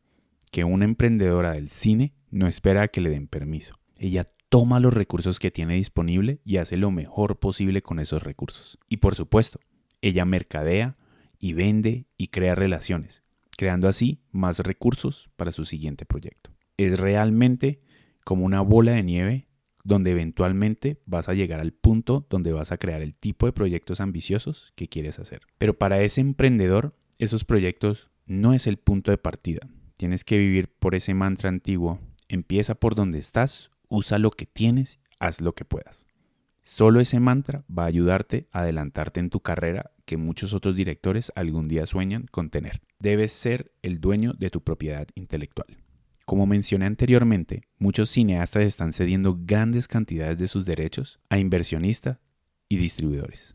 que 0.51 0.63
una 0.63 0.85
emprendedora 0.85 1.51
del 1.51 1.67
cine 1.67 2.13
no 2.31 2.47
espera 2.47 2.83
a 2.83 2.87
que 2.87 3.01
le 3.01 3.09
den 3.09 3.27
permiso. 3.27 3.77
Ella 3.97 4.31
toma 4.49 4.79
los 4.79 4.93
recursos 4.93 5.39
que 5.39 5.51
tiene 5.51 5.75
disponible 5.75 6.39
y 6.43 6.57
hace 6.57 6.77
lo 6.77 6.91
mejor 6.91 7.39
posible 7.39 7.81
con 7.81 7.99
esos 7.99 8.23
recursos. 8.23 8.77
Y 8.89 8.97
por 8.97 9.15
supuesto, 9.15 9.59
ella 10.01 10.25
mercadea 10.25 10.97
y 11.39 11.53
vende 11.53 12.05
y 12.17 12.27
crea 12.27 12.55
relaciones, 12.55 13.23
creando 13.57 13.87
así 13.87 14.21
más 14.31 14.59
recursos 14.59 15.29
para 15.35 15.51
su 15.51 15.65
siguiente 15.65 16.05
proyecto. 16.05 16.51
Es 16.77 16.99
realmente 16.99 17.81
como 18.23 18.45
una 18.45 18.61
bola 18.61 18.93
de 18.93 19.03
nieve 19.03 19.47
donde 19.83 20.11
eventualmente 20.11 20.99
vas 21.05 21.29
a 21.29 21.33
llegar 21.33 21.59
al 21.59 21.71
punto 21.71 22.25
donde 22.29 22.51
vas 22.51 22.71
a 22.71 22.77
crear 22.77 23.01
el 23.01 23.13
tipo 23.13 23.45
de 23.45 23.53
proyectos 23.53 24.01
ambiciosos 24.01 24.73
que 24.75 24.87
quieres 24.87 25.19
hacer. 25.19 25.41
Pero 25.59 25.75
para 25.75 26.01
ese 26.01 26.21
emprendedor, 26.21 26.95
esos 27.19 27.45
proyectos 27.45 28.09
no 28.25 28.53
es 28.53 28.65
el 28.65 28.77
punto 28.77 29.11
de 29.11 29.19
partida. 29.19 29.69
Tienes 29.95 30.23
que 30.23 30.39
vivir 30.39 30.67
por 30.67 30.95
ese 30.95 31.13
mantra 31.13 31.49
antiguo. 31.49 31.99
Empieza 32.27 32.75
por 32.75 32.95
donde 32.95 33.19
estás, 33.19 33.71
usa 33.95 34.19
lo 34.19 34.31
que 34.31 34.45
tienes, 34.45 34.99
haz 35.19 35.41
lo 35.41 35.55
que 35.55 35.65
puedas. 35.65 36.05
Solo 36.63 36.99
ese 36.99 37.19
mantra 37.19 37.63
va 37.69 37.83
a 37.83 37.87
ayudarte 37.87 38.47
a 38.51 38.61
adelantarte 38.61 39.19
en 39.19 39.29
tu 39.29 39.39
carrera 39.39 39.91
que 40.05 40.17
muchos 40.17 40.53
otros 40.53 40.75
directores 40.75 41.31
algún 41.35 41.67
día 41.67 41.85
sueñan 41.85 42.25
con 42.31 42.49
tener. 42.49 42.81
Debes 42.99 43.33
ser 43.33 43.71
el 43.83 44.01
dueño 44.01 44.33
de 44.33 44.49
tu 44.49 44.61
propiedad 44.61 45.07
intelectual. 45.15 45.77
Como 46.25 46.47
mencioné 46.47 46.87
anteriormente, 46.87 47.61
muchos 47.77 48.09
cineastas 48.09 48.63
están 48.63 48.93
cediendo 48.93 49.37
grandes 49.39 49.87
cantidades 49.87 50.39
de 50.39 50.47
sus 50.47 50.65
derechos 50.65 51.19
a 51.29 51.37
inversionistas 51.37 52.17
y 52.67 52.77
distribuidores. 52.77 53.53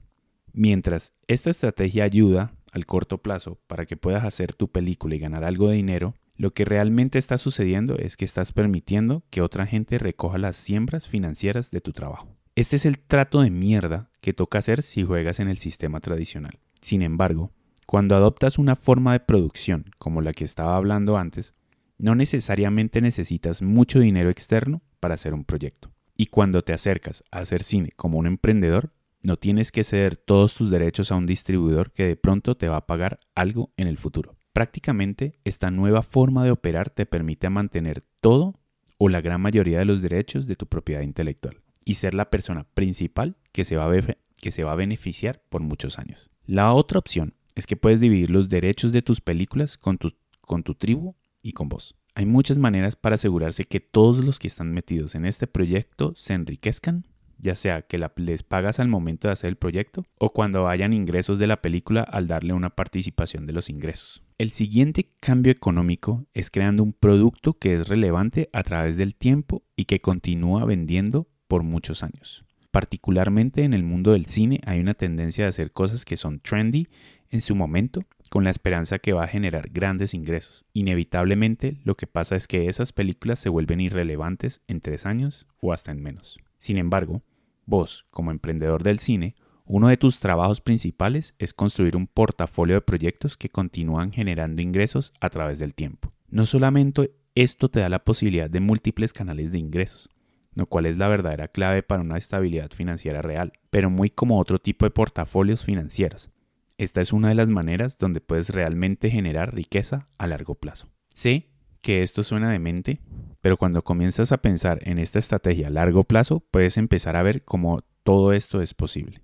Mientras 0.53 1.15
esta 1.27 1.51
estrategia 1.51 2.05
ayuda 2.05 2.55
al 2.71 2.87
corto 2.87 3.19
plazo 3.19 3.59
para 3.67 3.87
que 3.87 3.97
puedas 3.97 4.25
hacer 4.25 4.55
tu 4.55 4.71
película 4.71 5.17
y 5.17 5.19
ganar 5.19 5.43
algo 5.43 5.69
de 5.69 5.77
dinero, 5.77 6.15
lo 6.41 6.55
que 6.55 6.65
realmente 6.65 7.19
está 7.19 7.37
sucediendo 7.37 7.99
es 7.99 8.17
que 8.17 8.25
estás 8.25 8.53
permitiendo 8.53 9.25
que 9.29 9.43
otra 9.43 9.67
gente 9.67 9.99
recoja 9.99 10.39
las 10.39 10.57
siembras 10.57 11.07
financieras 11.07 11.71
de 11.71 11.83
tu 11.83 11.93
trabajo. 11.93 12.35
Este 12.55 12.77
es 12.77 12.87
el 12.87 12.99
trato 12.99 13.43
de 13.43 13.51
mierda 13.51 14.09
que 14.23 14.33
toca 14.33 14.57
hacer 14.57 14.83
si 14.83 15.03
juegas 15.03 15.39
en 15.39 15.49
el 15.49 15.59
sistema 15.59 16.01
tradicional. 16.01 16.59
Sin 16.81 17.03
embargo, 17.03 17.53
cuando 17.85 18.17
adoptas 18.17 18.57
una 18.57 18.75
forma 18.75 19.13
de 19.13 19.21
producción 19.21 19.91
como 19.99 20.23
la 20.23 20.33
que 20.33 20.45
estaba 20.45 20.77
hablando 20.77 21.19
antes, 21.19 21.53
no 21.99 22.15
necesariamente 22.15 23.03
necesitas 23.03 23.61
mucho 23.61 24.01
dinero 24.01 24.31
externo 24.31 24.81
para 24.99 25.17
hacer 25.17 25.35
un 25.35 25.45
proyecto. 25.45 25.93
Y 26.17 26.29
cuando 26.29 26.65
te 26.65 26.73
acercas 26.73 27.23
a 27.31 27.41
hacer 27.41 27.65
cine 27.65 27.91
como 27.97 28.17
un 28.17 28.27
emprendedor, 28.27 28.95
no 29.23 29.37
tienes 29.37 29.73
que 29.73 29.85
ceder 29.85 30.17
todos 30.17 30.55
tus 30.55 30.71
derechos 30.71 31.13
a 31.13 31.17
un 31.17 31.27
distribuidor 31.27 31.93
que 31.93 32.07
de 32.07 32.17
pronto 32.17 32.57
te 32.57 32.71
va 32.71 32.79
a 32.79 32.87
pagar 32.87 33.21
algo 33.35 33.75
en 33.77 33.89
el 33.89 33.99
futuro. 33.99 34.40
Prácticamente 34.53 35.39
esta 35.45 35.71
nueva 35.71 36.03
forma 36.03 36.45
de 36.45 36.51
operar 36.51 36.91
te 36.91 37.07
permite 37.07 37.49
mantener 37.51 38.03
todo 38.21 38.61
o 38.99 39.09
la 39.09 39.21
gran 39.21 39.41
mayoría 39.41 39.79
de 39.79 39.85
los 39.85 40.03
derechos 40.03 40.47
de 40.47 40.57
tu 40.57 40.67
propiedad 40.67 41.03
intelectual 41.03 41.63
y 41.85 41.95
ser 41.95 42.15
la 42.15 42.31
persona 42.31 42.65
principal 42.75 43.37
que 43.53 43.65
se 43.65 43.77
va 43.77 43.87
a, 43.87 44.17
que 44.41 44.51
se 44.51 44.65
va 44.65 44.73
a 44.73 44.77
beneficiar 44.77 45.43
por 45.49 45.63
muchos 45.63 45.99
años. 45.99 46.31
La 46.47 46.73
otra 46.73 46.99
opción 46.99 47.35
es 47.55 47.67
que 47.67 47.77
puedes 47.77 48.01
dividir 48.01 48.31
los 48.31 48.49
derechos 48.49 48.93
de 48.93 49.03
tus 49.03 49.21
películas 49.21 49.79
con 49.79 49.99
tu, 49.99 50.15
con 50.41 50.63
tu 50.63 50.75
tribu 50.75 51.15
y 51.43 51.53
con 51.53 51.69
vos. 51.69 51.95
Hay 52.15 52.27
muchas 52.27 52.59
maneras 52.59 52.97
para 52.97 53.15
asegurarse 53.15 53.65
que 53.65 53.81
todos 53.81 54.25
los 54.25 54.39
que 54.39 54.49
están 54.49 54.73
metidos 54.73 55.15
en 55.15 55.25
este 55.25 55.47
proyecto 55.47 56.13
se 56.17 56.35
enriquezcan 56.35 57.07
ya 57.41 57.55
sea 57.55 57.83
que 57.83 57.99
les 58.17 58.43
pagas 58.43 58.81
al 58.81 58.89
momento 58.89 59.29
de 59.29 59.33
hacer 59.33 59.49
el 59.49 59.57
proyecto 59.57 60.05
o 60.19 60.33
cuando 60.33 60.69
hayan 60.69 60.93
ingresos 60.93 61.39
de 61.39 61.47
la 61.47 61.61
película 61.63 62.03
al 62.03 62.27
darle 62.27 62.53
una 62.53 62.71
participación 62.71 63.47
de 63.47 63.53
los 63.53 63.71
ingresos. 63.71 64.23
El 64.39 64.51
siguiente 64.51 65.11
cambio 65.21 65.53
económico 65.53 66.27
es 66.35 66.51
creando 66.51 66.83
un 66.83 66.93
producto 66.93 67.55
que 67.55 67.75
es 67.75 67.89
relevante 67.89 68.49
a 68.53 68.63
través 68.63 68.97
del 68.97 69.15
tiempo 69.15 69.63
y 69.77 69.85
que 69.85 70.01
continúa 70.01 70.65
vendiendo 70.65 71.29
por 71.49 71.63
muchos 71.63 72.03
años. 72.03 72.45
Particularmente 72.71 73.65
en 73.65 73.75
el 73.75 73.83
mundo 73.83 74.13
del 74.13 74.27
cine 74.27 74.61
hay 74.65 74.81
una 74.81 74.95
tendencia 74.95 75.45
de 75.45 75.49
hacer 75.49 75.73
cosas 75.73 76.05
que 76.05 76.17
son 76.17 76.39
trendy 76.41 76.87
en 77.31 77.41
su 77.41 77.55
momento 77.55 78.05
con 78.31 78.45
la 78.45 78.51
esperanza 78.51 79.01
que 79.01 79.13
va 79.13 79.25
a 79.25 79.29
generar 79.29 79.71
grandes 79.71 80.15
ingresos. 80.15 80.65
Inevitablemente 80.73 81.79
lo 81.85 81.97
que 81.97 82.07
pasa 82.07 82.37
es 82.37 82.47
que 82.47 82.69
esas 82.69 82.93
películas 82.93 83.41
se 83.41 83.49
vuelven 83.49 83.81
irrelevantes 83.81 84.63
en 84.69 84.81
tres 84.81 85.05
años 85.05 85.47
o 85.61 85.73
hasta 85.73 85.91
en 85.91 86.01
menos. 86.01 86.39
Sin 86.59 86.79
embargo, 86.79 87.23
Vos, 87.71 88.05
como 88.11 88.33
emprendedor 88.33 88.83
del 88.83 88.99
cine, 88.99 89.37
uno 89.65 89.87
de 89.87 89.97
tus 89.97 90.19
trabajos 90.19 90.61
principales 90.61 91.37
es 91.39 91.55
construir 91.55 91.97
un 91.97 92.09
portafolio 92.09 92.75
de 92.75 92.81
proyectos 92.81 93.37
que 93.37 93.49
continúan 93.49 94.11
generando 94.11 94.61
ingresos 94.61 95.13
a 95.21 95.31
través 95.31 95.61
del 95.61 95.77
tiempo. 95.77 96.13
No 96.31 96.47
solamente 96.47 97.13
esto 97.37 97.69
te 97.69 97.79
da 97.79 97.89
la 97.89 98.03
posibilidad 98.03 98.51
de 98.51 98.59
múltiples 98.59 99.13
canales 99.13 99.53
de 99.53 99.59
ingresos, 99.59 100.09
lo 100.53 100.67
cual 100.67 100.87
es 100.87 100.99
la 100.99 101.07
verdadera 101.07 101.47
clave 101.47 101.85
para 101.85 102.03
una 102.03 102.19
estabilidad 102.19 102.73
financiera 102.73 103.23
real, 103.23 103.53
pero 103.71 103.89
muy 103.89 104.11
como 104.11 104.41
otro 104.41 104.59
tipo 104.59 104.85
de 104.85 104.91
portafolios 104.91 105.65
financieros. 105.65 106.29
Esta 106.77 107.01
es 107.01 107.13
una 107.13 107.29
de 107.29 107.37
las 107.37 107.51
maneras 107.51 107.99
donde 107.99 108.21
puedes 108.21 108.49
realmente 108.49 109.11
generar 109.11 109.55
riqueza 109.55 110.09
a 110.19 110.27
largo 110.27 110.57
plazo. 110.57 110.89
Sé 111.15 111.50
que 111.81 112.03
esto 112.03 112.23
suena 112.23 112.51
demente, 112.51 113.01
pero 113.41 113.57
cuando 113.57 113.83
comienzas 113.83 114.33
a 114.33 114.43
pensar 114.43 114.81
en 114.83 114.99
esta 114.99 115.19
estrategia 115.19 115.69
a 115.69 115.71
largo 115.71 116.05
plazo, 116.05 116.41
puedes 116.51 116.77
empezar 116.77 117.17
a 117.17 117.23
ver 117.23 117.45
cómo 117.45 117.83
todo 118.03 118.33
esto 118.33 118.61
es 118.61 118.75
posible. 118.75 119.23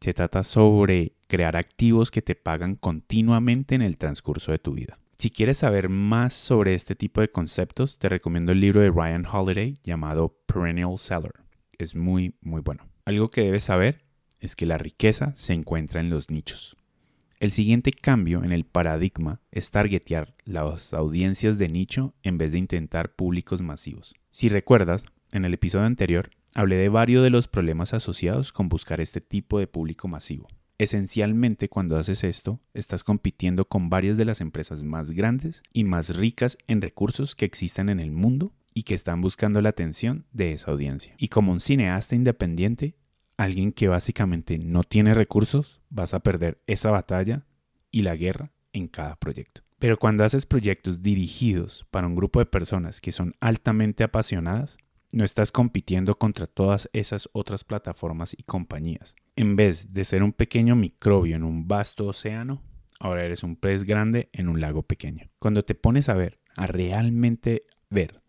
Se 0.00 0.14
trata 0.14 0.44
sobre 0.44 1.16
crear 1.26 1.56
activos 1.56 2.10
que 2.10 2.22
te 2.22 2.36
pagan 2.36 2.76
continuamente 2.76 3.74
en 3.74 3.82
el 3.82 3.98
transcurso 3.98 4.52
de 4.52 4.58
tu 4.58 4.72
vida. 4.72 4.98
Si 5.16 5.30
quieres 5.30 5.58
saber 5.58 5.88
más 5.88 6.32
sobre 6.32 6.74
este 6.74 6.94
tipo 6.94 7.20
de 7.20 7.28
conceptos, 7.28 7.98
te 7.98 8.08
recomiendo 8.08 8.52
el 8.52 8.60
libro 8.60 8.80
de 8.80 8.90
Ryan 8.90 9.26
Holiday 9.26 9.74
llamado 9.82 10.38
Perennial 10.46 10.96
Seller. 10.98 11.32
Es 11.76 11.96
muy, 11.96 12.36
muy 12.40 12.60
bueno. 12.60 12.86
Algo 13.04 13.28
que 13.28 13.42
debes 13.42 13.64
saber 13.64 14.04
es 14.38 14.54
que 14.54 14.66
la 14.66 14.78
riqueza 14.78 15.32
se 15.34 15.54
encuentra 15.54 16.00
en 16.00 16.10
los 16.10 16.30
nichos. 16.30 16.76
El 17.40 17.52
siguiente 17.52 17.92
cambio 17.92 18.42
en 18.42 18.50
el 18.50 18.64
paradigma 18.64 19.40
es 19.52 19.70
targetear 19.70 20.34
las 20.44 20.92
audiencias 20.92 21.56
de 21.56 21.68
nicho 21.68 22.14
en 22.24 22.36
vez 22.36 22.50
de 22.50 22.58
intentar 22.58 23.14
públicos 23.14 23.62
masivos. 23.62 24.16
Si 24.32 24.48
recuerdas, 24.48 25.04
en 25.30 25.44
el 25.44 25.54
episodio 25.54 25.86
anterior 25.86 26.30
hablé 26.54 26.76
de 26.76 26.88
varios 26.88 27.22
de 27.22 27.30
los 27.30 27.46
problemas 27.46 27.94
asociados 27.94 28.50
con 28.50 28.68
buscar 28.68 29.00
este 29.00 29.20
tipo 29.20 29.60
de 29.60 29.68
público 29.68 30.08
masivo. 30.08 30.48
Esencialmente 30.78 31.68
cuando 31.68 31.96
haces 31.96 32.24
esto, 32.24 32.60
estás 32.74 33.04
compitiendo 33.04 33.66
con 33.66 33.88
varias 33.88 34.16
de 34.16 34.24
las 34.24 34.40
empresas 34.40 34.82
más 34.82 35.12
grandes 35.12 35.62
y 35.72 35.84
más 35.84 36.16
ricas 36.16 36.58
en 36.66 36.82
recursos 36.82 37.36
que 37.36 37.44
existen 37.44 37.88
en 37.88 38.00
el 38.00 38.10
mundo 38.10 38.52
y 38.74 38.82
que 38.82 38.94
están 38.94 39.20
buscando 39.20 39.60
la 39.60 39.68
atención 39.68 40.26
de 40.32 40.54
esa 40.54 40.72
audiencia. 40.72 41.14
Y 41.18 41.28
como 41.28 41.52
un 41.52 41.60
cineasta 41.60 42.16
independiente, 42.16 42.96
alguien 43.38 43.72
que 43.72 43.88
básicamente 43.88 44.58
no 44.58 44.82
tiene 44.82 45.14
recursos, 45.14 45.80
vas 45.88 46.12
a 46.12 46.20
perder 46.20 46.60
esa 46.66 46.90
batalla 46.90 47.46
y 47.90 48.02
la 48.02 48.16
guerra 48.16 48.52
en 48.72 48.88
cada 48.88 49.16
proyecto. 49.16 49.62
Pero 49.78 49.96
cuando 49.96 50.24
haces 50.24 50.44
proyectos 50.44 51.02
dirigidos 51.02 51.86
para 51.90 52.08
un 52.08 52.16
grupo 52.16 52.40
de 52.40 52.46
personas 52.46 53.00
que 53.00 53.12
son 53.12 53.32
altamente 53.40 54.02
apasionadas, 54.02 54.76
no 55.12 55.24
estás 55.24 55.52
compitiendo 55.52 56.14
contra 56.16 56.48
todas 56.48 56.90
esas 56.92 57.30
otras 57.32 57.64
plataformas 57.64 58.34
y 58.36 58.42
compañías. 58.42 59.14
En 59.36 59.56
vez 59.56 59.94
de 59.94 60.04
ser 60.04 60.22
un 60.22 60.32
pequeño 60.32 60.74
microbio 60.74 61.36
en 61.36 61.44
un 61.44 61.68
vasto 61.68 62.06
océano, 62.06 62.60
ahora 62.98 63.24
eres 63.24 63.44
un 63.44 63.54
pez 63.54 63.84
grande 63.84 64.28
en 64.32 64.48
un 64.48 64.60
lago 64.60 64.82
pequeño. 64.82 65.30
Cuando 65.38 65.62
te 65.62 65.76
pones 65.76 66.08
a 66.08 66.14
ver, 66.14 66.40
a 66.56 66.66
realmente 66.66 67.62
ver 67.88 68.20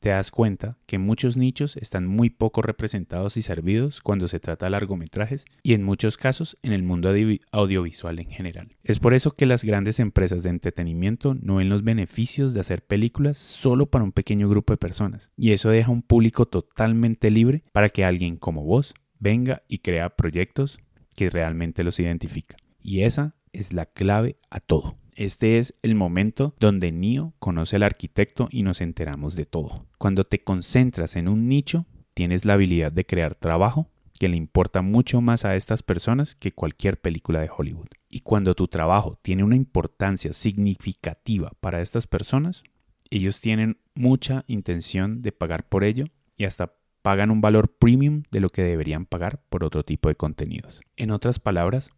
te 0.00 0.08
das 0.08 0.30
cuenta 0.30 0.78
que 0.86 0.98
muchos 0.98 1.36
nichos 1.36 1.76
están 1.76 2.06
muy 2.06 2.30
poco 2.30 2.62
representados 2.62 3.36
y 3.36 3.42
servidos 3.42 4.00
cuando 4.00 4.28
se 4.28 4.40
trata 4.40 4.66
de 4.66 4.70
largometrajes 4.70 5.44
y 5.62 5.74
en 5.74 5.82
muchos 5.82 6.16
casos 6.16 6.58
en 6.62 6.72
el 6.72 6.82
mundo 6.82 7.14
audiovisual 7.52 8.18
en 8.18 8.30
general. 8.30 8.76
Es 8.82 8.98
por 8.98 9.14
eso 9.14 9.30
que 9.32 9.46
las 9.46 9.62
grandes 9.62 10.00
empresas 10.00 10.42
de 10.42 10.50
entretenimiento 10.50 11.34
no 11.34 11.56
ven 11.56 11.68
los 11.68 11.84
beneficios 11.84 12.54
de 12.54 12.60
hacer 12.60 12.84
películas 12.84 13.36
solo 13.36 13.86
para 13.86 14.04
un 14.04 14.12
pequeño 14.12 14.48
grupo 14.48 14.72
de 14.72 14.78
personas 14.78 15.30
y 15.36 15.52
eso 15.52 15.68
deja 15.68 15.92
un 15.92 16.02
público 16.02 16.46
totalmente 16.46 17.30
libre 17.30 17.62
para 17.72 17.90
que 17.90 18.04
alguien 18.04 18.36
como 18.36 18.64
vos 18.64 18.94
venga 19.18 19.62
y 19.68 19.78
crea 19.78 20.16
proyectos 20.16 20.78
que 21.14 21.28
realmente 21.28 21.84
los 21.84 22.00
identifica. 22.00 22.56
Y 22.80 23.02
esa 23.02 23.34
es 23.52 23.74
la 23.74 23.84
clave 23.84 24.38
a 24.48 24.60
todo. 24.60 24.96
Este 25.20 25.58
es 25.58 25.74
el 25.82 25.96
momento 25.96 26.54
donde 26.58 26.92
Neo 26.92 27.34
conoce 27.40 27.76
al 27.76 27.82
arquitecto 27.82 28.48
y 28.50 28.62
nos 28.62 28.80
enteramos 28.80 29.36
de 29.36 29.44
todo. 29.44 29.84
Cuando 29.98 30.24
te 30.24 30.42
concentras 30.42 31.14
en 31.14 31.28
un 31.28 31.46
nicho, 31.46 31.84
tienes 32.14 32.46
la 32.46 32.54
habilidad 32.54 32.90
de 32.90 33.04
crear 33.04 33.34
trabajo 33.34 33.90
que 34.18 34.30
le 34.30 34.38
importa 34.38 34.80
mucho 34.80 35.20
más 35.20 35.44
a 35.44 35.56
estas 35.56 35.82
personas 35.82 36.34
que 36.34 36.52
cualquier 36.52 37.02
película 37.02 37.38
de 37.38 37.50
Hollywood. 37.54 37.88
Y 38.08 38.20
cuando 38.20 38.54
tu 38.54 38.66
trabajo 38.66 39.18
tiene 39.20 39.44
una 39.44 39.56
importancia 39.56 40.32
significativa 40.32 41.52
para 41.60 41.82
estas 41.82 42.06
personas, 42.06 42.64
ellos 43.10 43.40
tienen 43.40 43.76
mucha 43.94 44.44
intención 44.46 45.20
de 45.20 45.32
pagar 45.32 45.68
por 45.68 45.84
ello 45.84 46.06
y 46.38 46.46
hasta 46.46 46.72
pagan 47.02 47.30
un 47.30 47.42
valor 47.42 47.76
premium 47.76 48.22
de 48.30 48.40
lo 48.40 48.48
que 48.48 48.62
deberían 48.62 49.04
pagar 49.04 49.42
por 49.50 49.64
otro 49.64 49.84
tipo 49.84 50.08
de 50.08 50.14
contenidos. 50.14 50.80
En 50.96 51.10
otras 51.10 51.38
palabras, 51.38 51.90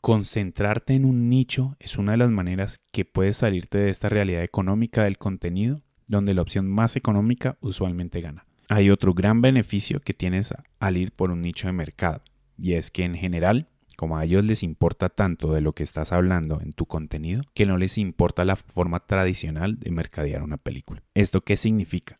Concentrarte 0.00 0.94
en 0.94 1.04
un 1.04 1.28
nicho 1.28 1.76
es 1.78 1.98
una 1.98 2.12
de 2.12 2.18
las 2.18 2.30
maneras 2.30 2.82
que 2.90 3.04
puedes 3.04 3.36
salirte 3.36 3.76
de 3.76 3.90
esta 3.90 4.08
realidad 4.08 4.42
económica 4.42 5.04
del 5.04 5.18
contenido, 5.18 5.82
donde 6.08 6.32
la 6.32 6.40
opción 6.40 6.66
más 6.66 6.96
económica 6.96 7.58
usualmente 7.60 8.22
gana. 8.22 8.46
Hay 8.70 8.88
otro 8.88 9.12
gran 9.12 9.42
beneficio 9.42 10.00
que 10.00 10.14
tienes 10.14 10.54
al 10.78 10.96
ir 10.96 11.12
por 11.12 11.30
un 11.30 11.42
nicho 11.42 11.66
de 11.66 11.74
mercado, 11.74 12.22
y 12.56 12.72
es 12.74 12.90
que 12.90 13.04
en 13.04 13.14
general, 13.14 13.68
como 13.98 14.16
a 14.16 14.24
ellos 14.24 14.42
les 14.42 14.62
importa 14.62 15.10
tanto 15.10 15.52
de 15.52 15.60
lo 15.60 15.74
que 15.74 15.82
estás 15.82 16.12
hablando 16.12 16.62
en 16.62 16.72
tu 16.72 16.86
contenido, 16.86 17.42
que 17.52 17.66
no 17.66 17.76
les 17.76 17.98
importa 17.98 18.46
la 18.46 18.56
forma 18.56 19.00
tradicional 19.00 19.78
de 19.78 19.90
mercadear 19.90 20.42
una 20.42 20.56
película. 20.56 21.02
¿Esto 21.12 21.42
qué 21.42 21.58
significa? 21.58 22.18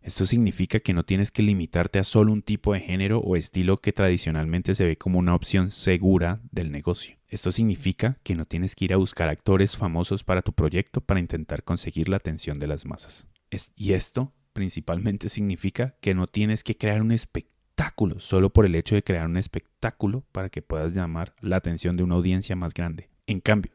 Esto 0.00 0.26
significa 0.26 0.80
que 0.80 0.94
no 0.94 1.04
tienes 1.04 1.30
que 1.30 1.42
limitarte 1.42 1.98
a 1.98 2.04
solo 2.04 2.32
un 2.32 2.42
tipo 2.42 2.72
de 2.72 2.80
género 2.80 3.18
o 3.20 3.36
estilo 3.36 3.76
que 3.76 3.92
tradicionalmente 3.92 4.74
se 4.74 4.84
ve 4.84 4.96
como 4.96 5.18
una 5.18 5.34
opción 5.34 5.70
segura 5.70 6.40
del 6.50 6.70
negocio. 6.70 7.16
Esto 7.26 7.52
significa 7.52 8.18
que 8.22 8.34
no 8.34 8.46
tienes 8.46 8.74
que 8.74 8.86
ir 8.86 8.94
a 8.94 8.96
buscar 8.96 9.28
actores 9.28 9.76
famosos 9.76 10.24
para 10.24 10.42
tu 10.42 10.52
proyecto 10.52 11.00
para 11.00 11.20
intentar 11.20 11.62
conseguir 11.62 12.08
la 12.08 12.16
atención 12.16 12.58
de 12.58 12.66
las 12.68 12.86
masas. 12.86 13.28
y 13.76 13.92
esto 13.92 14.32
principalmente 14.52 15.28
significa 15.28 15.96
que 16.00 16.14
no 16.14 16.26
tienes 16.26 16.64
que 16.64 16.76
crear 16.76 17.02
un 17.02 17.12
espectáculo 17.12 18.18
solo 18.18 18.50
por 18.50 18.66
el 18.66 18.74
hecho 18.74 18.94
de 18.94 19.04
crear 19.04 19.26
un 19.26 19.36
espectáculo 19.36 20.24
para 20.32 20.48
que 20.48 20.62
puedas 20.62 20.94
llamar 20.94 21.34
la 21.40 21.56
atención 21.56 21.96
de 21.96 22.02
una 22.02 22.16
audiencia 22.16 22.56
más 22.56 22.74
grande. 22.74 23.08
En 23.26 23.40
cambio, 23.40 23.72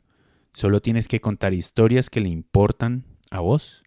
solo 0.54 0.82
tienes 0.82 1.08
que 1.08 1.22
contar 1.22 1.54
historias 1.54 2.10
que 2.10 2.22
le 2.22 2.30
importan 2.30 3.06
a 3.32 3.40
vos 3.40 3.84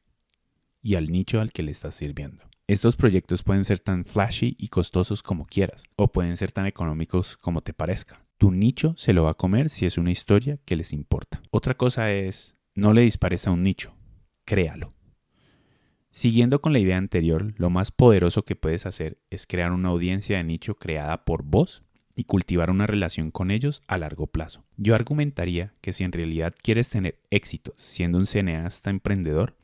y 0.87 0.95
al 0.95 1.11
nicho 1.11 1.41
al 1.41 1.51
que 1.51 1.65
le 1.65 1.73
estás 1.73 1.97
sirviendo. 1.97 2.45
Estos 2.69 2.95
proyectos 2.95 3.43
pueden 3.43 3.65
ser 3.65 3.81
tan 3.81 4.05
flashy 4.05 4.55
y 4.57 4.69
costosos 4.69 5.21
como 5.21 5.45
quieras, 5.45 5.83
o 5.97 6.13
pueden 6.13 6.37
ser 6.37 6.53
tan 6.53 6.65
económicos 6.67 7.37
como 7.37 7.61
te 7.61 7.73
parezca. 7.73 8.25
Tu 8.39 8.53
nicho 8.53 8.95
se 8.97 9.13
lo 9.13 9.25
va 9.25 9.33
a 9.33 9.35
comer 9.35 9.69
si 9.69 9.85
es 9.85 9.99
una 9.99 10.13
historia 10.13 10.61
que 10.65 10.77
les 10.77 10.93
importa. 10.93 11.43
Otra 11.51 11.75
cosa 11.75 12.13
es, 12.13 12.55
no 12.77 12.93
le 12.93 13.01
dispares 13.01 13.49
a 13.49 13.51
un 13.51 13.65
nicho, 13.65 13.97
créalo. 14.45 14.95
Siguiendo 16.13 16.61
con 16.61 16.73
la 16.73 16.79
idea 16.79 16.99
anterior, 16.99 17.53
lo 17.57 17.69
más 17.69 17.91
poderoso 17.91 18.45
que 18.45 18.55
puedes 18.55 18.87
hacer 18.87 19.19
es 19.29 19.45
crear 19.49 19.73
una 19.73 19.89
audiencia 19.89 20.37
de 20.37 20.45
nicho 20.45 20.77
creada 20.77 21.25
por 21.25 21.43
vos 21.43 21.83
y 22.15 22.25
cultivar 22.25 22.71
una 22.71 22.87
relación 22.87 23.33
con 23.33 23.51
ellos 23.51 23.83
a 23.89 23.99
largo 23.99 24.29
plazo. 24.29 24.65
Yo 24.77 24.95
argumentaría 24.95 25.75
que 25.81 25.93
si 25.93 26.05
en 26.05 26.13
realidad 26.13 26.55
quieres 26.63 26.91
tener 26.91 27.19
éxito 27.31 27.75
siendo 27.77 28.19
un 28.19 28.27
cineasta 28.27 28.91
emprendedor, 28.91 29.57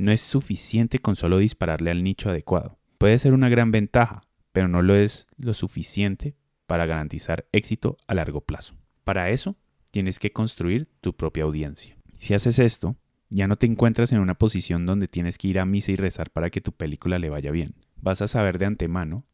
no 0.00 0.12
es 0.12 0.22
suficiente 0.22 0.98
con 0.98 1.14
solo 1.14 1.36
dispararle 1.36 1.90
al 1.90 2.02
nicho 2.02 2.30
adecuado. 2.30 2.78
Puede 2.96 3.18
ser 3.18 3.34
una 3.34 3.50
gran 3.50 3.70
ventaja, 3.70 4.22
pero 4.50 4.66
no 4.66 4.80
lo 4.80 4.94
es 4.94 5.26
lo 5.36 5.52
suficiente 5.52 6.36
para 6.66 6.86
garantizar 6.86 7.46
éxito 7.52 7.98
a 8.06 8.14
largo 8.14 8.40
plazo. 8.40 8.74
Para 9.04 9.28
eso, 9.28 9.56
tienes 9.90 10.18
que 10.18 10.32
construir 10.32 10.88
tu 11.02 11.14
propia 11.14 11.44
audiencia. 11.44 11.98
Si 12.16 12.32
haces 12.32 12.58
esto, 12.58 12.96
ya 13.28 13.46
no 13.46 13.56
te 13.56 13.66
encuentras 13.66 14.10
en 14.12 14.20
una 14.20 14.36
posición 14.36 14.86
donde 14.86 15.06
tienes 15.06 15.36
que 15.36 15.48
ir 15.48 15.58
a 15.58 15.66
misa 15.66 15.92
y 15.92 15.96
rezar 15.96 16.30
para 16.30 16.48
que 16.48 16.62
tu 16.62 16.72
película 16.72 17.18
le 17.18 17.28
vaya 17.28 17.50
bien. 17.50 17.74
Vas 17.96 18.22
a 18.22 18.28
saber 18.28 18.58
de 18.58 18.66
antemano 18.66 19.26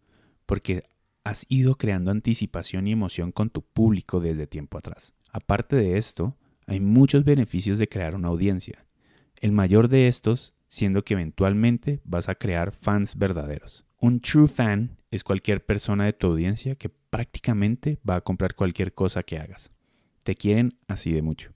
porque 0.46 0.82
has 1.22 1.46
ido 1.48 1.76
creando 1.76 2.10
anticipación 2.10 2.88
y 2.88 2.92
emoción 2.92 3.30
con 3.30 3.50
tu 3.50 3.62
público 3.62 4.18
desde 4.18 4.48
tiempo 4.48 4.78
atrás. 4.78 5.14
Aparte 5.30 5.76
de 5.76 5.96
esto, 5.96 6.36
hay 6.66 6.80
muchos 6.80 7.24
beneficios 7.24 7.78
de 7.78 7.88
crear 7.88 8.16
una 8.16 8.28
audiencia. 8.28 8.84
El 9.36 9.52
mayor 9.52 9.88
de 9.88 10.08
estos 10.08 10.55
siendo 10.76 11.04
que 11.04 11.14
eventualmente 11.14 12.02
vas 12.04 12.28
a 12.28 12.34
crear 12.34 12.70
fans 12.70 13.16
verdaderos. 13.16 13.86
Un 13.98 14.20
true 14.20 14.46
fan 14.46 14.98
es 15.10 15.24
cualquier 15.24 15.64
persona 15.64 16.04
de 16.04 16.12
tu 16.12 16.26
audiencia 16.26 16.74
que 16.74 16.90
prácticamente 16.90 17.98
va 18.06 18.16
a 18.16 18.20
comprar 18.20 18.54
cualquier 18.54 18.92
cosa 18.92 19.22
que 19.22 19.38
hagas. 19.38 19.70
Te 20.22 20.34
quieren 20.34 20.76
así 20.86 21.14
de 21.14 21.22
mucho. 21.22 21.54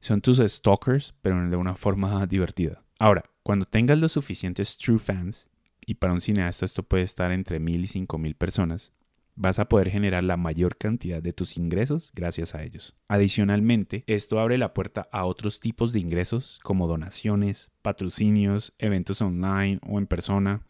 Son 0.00 0.20
tus 0.20 0.42
stalkers, 0.46 1.14
pero 1.22 1.48
de 1.48 1.56
una 1.56 1.74
forma 1.74 2.26
divertida. 2.28 2.84
Ahora, 2.98 3.24
cuando 3.42 3.64
tengas 3.64 3.98
los 3.98 4.12
suficientes 4.12 4.76
true 4.76 4.98
fans, 4.98 5.48
y 5.86 5.94
para 5.94 6.12
un 6.12 6.20
cineasta 6.20 6.66
esto 6.66 6.82
puede 6.82 7.04
estar 7.04 7.32
entre 7.32 7.60
mil 7.60 7.82
y 7.82 7.86
cinco 7.86 8.18
mil 8.18 8.34
personas, 8.34 8.92
vas 9.36 9.58
a 9.58 9.68
poder 9.68 9.90
generar 9.90 10.24
la 10.24 10.36
mayor 10.36 10.76
cantidad 10.76 11.22
de 11.22 11.32
tus 11.32 11.56
ingresos 11.56 12.12
gracias 12.14 12.54
a 12.54 12.62
ellos. 12.62 12.94
Adicionalmente, 13.08 14.04
esto 14.06 14.40
abre 14.40 14.58
la 14.58 14.74
puerta 14.74 15.08
a 15.12 15.24
otros 15.24 15.60
tipos 15.60 15.92
de 15.92 16.00
ingresos 16.00 16.60
como 16.62 16.86
donaciones, 16.86 17.70
patrocinios, 17.82 18.74
eventos 18.78 19.22
online 19.22 19.80
o 19.86 19.98
en 19.98 20.06
persona, 20.06 20.62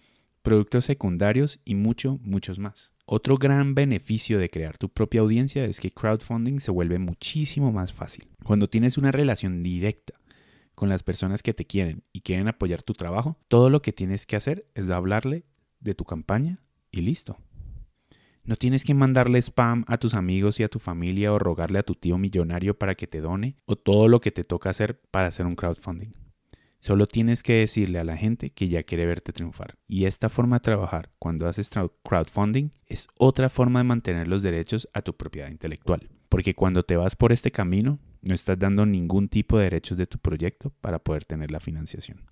productos 0.42 0.84
secundarios 0.84 1.60
y 1.64 1.74
mucho, 1.74 2.18
muchos 2.22 2.58
más. 2.58 2.92
Otro 3.12 3.38
gran 3.38 3.74
beneficio 3.74 4.38
de 4.38 4.48
crear 4.48 4.78
tu 4.78 4.88
propia 4.88 5.20
audiencia 5.20 5.64
es 5.64 5.80
que 5.80 5.90
crowdfunding 5.90 6.60
se 6.60 6.70
vuelve 6.70 6.98
muchísimo 7.00 7.72
más 7.72 7.92
fácil. 7.92 8.28
Cuando 8.44 8.68
tienes 8.68 8.98
una 8.98 9.10
relación 9.10 9.64
directa 9.64 10.14
con 10.76 10.88
las 10.88 11.02
personas 11.02 11.42
que 11.42 11.52
te 11.52 11.64
quieren 11.64 12.04
y 12.12 12.20
quieren 12.20 12.46
apoyar 12.46 12.84
tu 12.84 12.94
trabajo, 12.94 13.36
todo 13.48 13.68
lo 13.68 13.82
que 13.82 13.92
tienes 13.92 14.26
que 14.26 14.36
hacer 14.36 14.66
es 14.74 14.90
hablarle 14.90 15.44
de 15.80 15.94
tu 15.94 16.04
campaña 16.04 16.60
y 16.92 17.00
listo. 17.00 17.36
No 18.44 18.56
tienes 18.56 18.84
que 18.84 18.94
mandarle 18.94 19.38
spam 19.38 19.84
a 19.86 19.98
tus 19.98 20.14
amigos 20.14 20.60
y 20.60 20.62
a 20.62 20.68
tu 20.68 20.78
familia 20.78 21.32
o 21.32 21.38
rogarle 21.38 21.78
a 21.78 21.82
tu 21.82 21.94
tío 21.94 22.18
millonario 22.18 22.78
para 22.78 22.94
que 22.94 23.06
te 23.06 23.20
done 23.20 23.56
o 23.66 23.76
todo 23.76 24.08
lo 24.08 24.20
que 24.20 24.30
te 24.30 24.44
toca 24.44 24.70
hacer 24.70 25.00
para 25.10 25.28
hacer 25.28 25.46
un 25.46 25.56
crowdfunding. 25.56 26.12
Solo 26.80 27.06
tienes 27.06 27.42
que 27.42 27.52
decirle 27.52 27.98
a 27.98 28.04
la 28.04 28.16
gente 28.16 28.50
que 28.50 28.68
ya 28.68 28.82
quiere 28.82 29.04
verte 29.04 29.34
triunfar. 29.34 29.76
Y 29.86 30.06
esta 30.06 30.30
forma 30.30 30.56
de 30.56 30.60
trabajar 30.60 31.10
cuando 31.18 31.46
haces 31.46 31.70
crowdfunding 32.02 32.70
es 32.86 33.08
otra 33.18 33.50
forma 33.50 33.80
de 33.80 33.84
mantener 33.84 34.26
los 34.26 34.42
derechos 34.42 34.88
a 34.94 35.02
tu 35.02 35.14
propiedad 35.14 35.50
intelectual. 35.50 36.08
Porque 36.30 36.54
cuando 36.54 36.82
te 36.82 36.96
vas 36.96 37.16
por 37.16 37.32
este 37.32 37.50
camino, 37.50 37.98
no 38.22 38.34
estás 38.34 38.58
dando 38.58 38.86
ningún 38.86 39.28
tipo 39.28 39.58
de 39.58 39.64
derechos 39.64 39.98
de 39.98 40.06
tu 40.06 40.18
proyecto 40.18 40.72
para 40.80 40.98
poder 40.98 41.26
tener 41.26 41.50
la 41.50 41.60
financiación. 41.60 42.22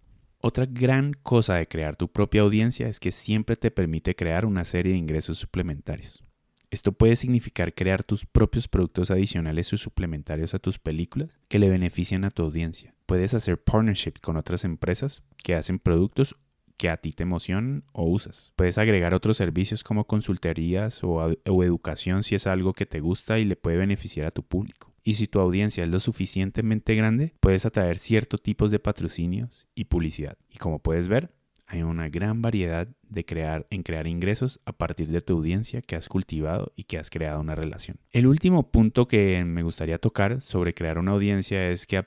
Otra 0.40 0.66
gran 0.66 1.14
cosa 1.14 1.54
de 1.54 1.66
crear 1.66 1.96
tu 1.96 2.08
propia 2.08 2.42
audiencia 2.42 2.88
es 2.88 3.00
que 3.00 3.10
siempre 3.10 3.56
te 3.56 3.72
permite 3.72 4.14
crear 4.14 4.46
una 4.46 4.64
serie 4.64 4.92
de 4.92 4.98
ingresos 4.98 5.38
suplementarios. 5.38 6.22
Esto 6.70 6.92
puede 6.92 7.16
significar 7.16 7.74
crear 7.74 8.04
tus 8.04 8.24
propios 8.26 8.68
productos 8.68 9.10
adicionales 9.10 9.72
o 9.72 9.76
suplementarios 9.76 10.54
a 10.54 10.58
tus 10.58 10.78
películas 10.78 11.36
que 11.48 11.58
le 11.58 11.70
benefician 11.70 12.24
a 12.24 12.30
tu 12.30 12.42
audiencia. 12.42 12.94
Puedes 13.06 13.34
hacer 13.34 13.60
partnership 13.60 14.14
con 14.20 14.36
otras 14.36 14.64
empresas 14.64 15.22
que 15.42 15.54
hacen 15.54 15.78
productos 15.78 16.36
que 16.78 16.88
a 16.88 16.96
ti 16.96 17.12
te 17.12 17.24
emocionan 17.24 17.84
o 17.92 18.04
usas. 18.04 18.52
Puedes 18.56 18.78
agregar 18.78 19.12
otros 19.12 19.36
servicios 19.36 19.84
como 19.84 20.06
consultorías 20.06 21.00
o, 21.02 21.36
educación 21.62 22.22
si 22.22 22.36
es 22.36 22.46
algo 22.46 22.72
que 22.72 22.86
te 22.86 23.00
gusta 23.00 23.38
y 23.38 23.44
le 23.44 23.56
puede 23.56 23.76
beneficiar 23.76 24.26
a 24.26 24.30
tu 24.30 24.42
público. 24.42 24.94
Y 25.02 25.14
si 25.14 25.26
tu 25.26 25.40
audiencia 25.40 25.84
es 25.84 25.90
lo 25.90 26.00
suficientemente 26.00 26.94
grande, 26.94 27.34
puedes 27.40 27.66
atraer 27.66 27.98
ciertos 27.98 28.42
tipos 28.42 28.70
de 28.70 28.78
patrocinios 28.78 29.66
y 29.74 29.84
publicidad. 29.84 30.38
Y 30.48 30.58
como 30.58 30.78
puedes 30.78 31.08
ver, 31.08 31.32
hay 31.66 31.82
una 31.82 32.08
gran 32.08 32.40
variedad 32.40 32.88
de 33.02 33.24
crear, 33.26 33.66
en 33.70 33.82
crear 33.82 34.06
ingresos 34.06 34.60
a 34.64 34.72
partir 34.72 35.08
de 35.08 35.20
tu 35.20 35.34
audiencia 35.34 35.82
que 35.82 35.96
has 35.96 36.08
cultivado 36.08 36.72
y 36.76 36.84
que 36.84 36.98
has 36.98 37.10
creado 37.10 37.40
una 37.40 37.54
relación. 37.54 37.98
El 38.10 38.26
último 38.26 38.70
punto 38.70 39.06
que 39.06 39.44
me 39.44 39.62
gustaría 39.62 39.98
tocar 39.98 40.40
sobre 40.40 40.74
crear 40.74 40.98
una 40.98 41.12
audiencia 41.12 41.68
es 41.68 41.86
que 41.86 42.02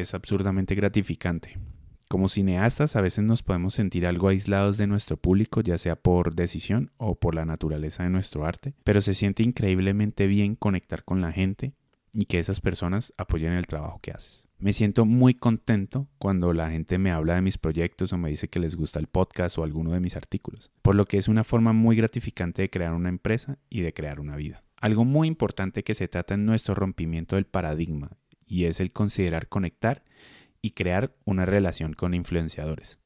es 0.00 0.14
absurdamente 0.14 0.74
gratificante. 0.74 1.58
Como 2.08 2.28
cineastas 2.28 2.94
a 2.94 3.00
veces 3.00 3.24
nos 3.24 3.42
podemos 3.42 3.74
sentir 3.74 4.06
algo 4.06 4.28
aislados 4.28 4.78
de 4.78 4.86
nuestro 4.86 5.16
público, 5.16 5.60
ya 5.60 5.76
sea 5.76 5.96
por 5.96 6.36
decisión 6.36 6.92
o 6.98 7.16
por 7.16 7.34
la 7.34 7.44
naturaleza 7.44 8.04
de 8.04 8.10
nuestro 8.10 8.46
arte, 8.46 8.74
pero 8.84 9.00
se 9.00 9.12
siente 9.12 9.42
increíblemente 9.42 10.28
bien 10.28 10.54
conectar 10.54 11.02
con 11.02 11.20
la 11.20 11.32
gente 11.32 11.74
y 12.12 12.26
que 12.26 12.38
esas 12.38 12.60
personas 12.60 13.12
apoyen 13.18 13.52
el 13.54 13.66
trabajo 13.66 13.98
que 14.00 14.12
haces. 14.12 14.46
Me 14.58 14.72
siento 14.72 15.04
muy 15.04 15.34
contento 15.34 16.06
cuando 16.18 16.52
la 16.52 16.70
gente 16.70 16.96
me 16.96 17.10
habla 17.10 17.34
de 17.34 17.42
mis 17.42 17.58
proyectos 17.58 18.12
o 18.12 18.18
me 18.18 18.30
dice 18.30 18.48
que 18.48 18.60
les 18.60 18.76
gusta 18.76 19.00
el 19.00 19.08
podcast 19.08 19.58
o 19.58 19.64
alguno 19.64 19.90
de 19.90 20.00
mis 20.00 20.16
artículos, 20.16 20.70
por 20.82 20.94
lo 20.94 21.06
que 21.06 21.18
es 21.18 21.26
una 21.26 21.42
forma 21.42 21.72
muy 21.72 21.96
gratificante 21.96 22.62
de 22.62 22.70
crear 22.70 22.94
una 22.94 23.08
empresa 23.08 23.58
y 23.68 23.80
de 23.80 23.92
crear 23.92 24.20
una 24.20 24.36
vida. 24.36 24.62
Algo 24.80 25.04
muy 25.04 25.26
importante 25.26 25.82
que 25.82 25.94
se 25.94 26.06
trata 26.06 26.34
en 26.34 26.46
nuestro 26.46 26.74
rompimiento 26.74 27.34
del 27.34 27.46
paradigma 27.46 28.16
y 28.46 28.64
es 28.64 28.78
el 28.78 28.92
considerar 28.92 29.48
conectar 29.48 30.04
y 30.66 30.72
crear 30.72 31.14
una 31.24 31.46
relación 31.46 31.92
con 31.92 32.12
influenciadores. 32.12 32.98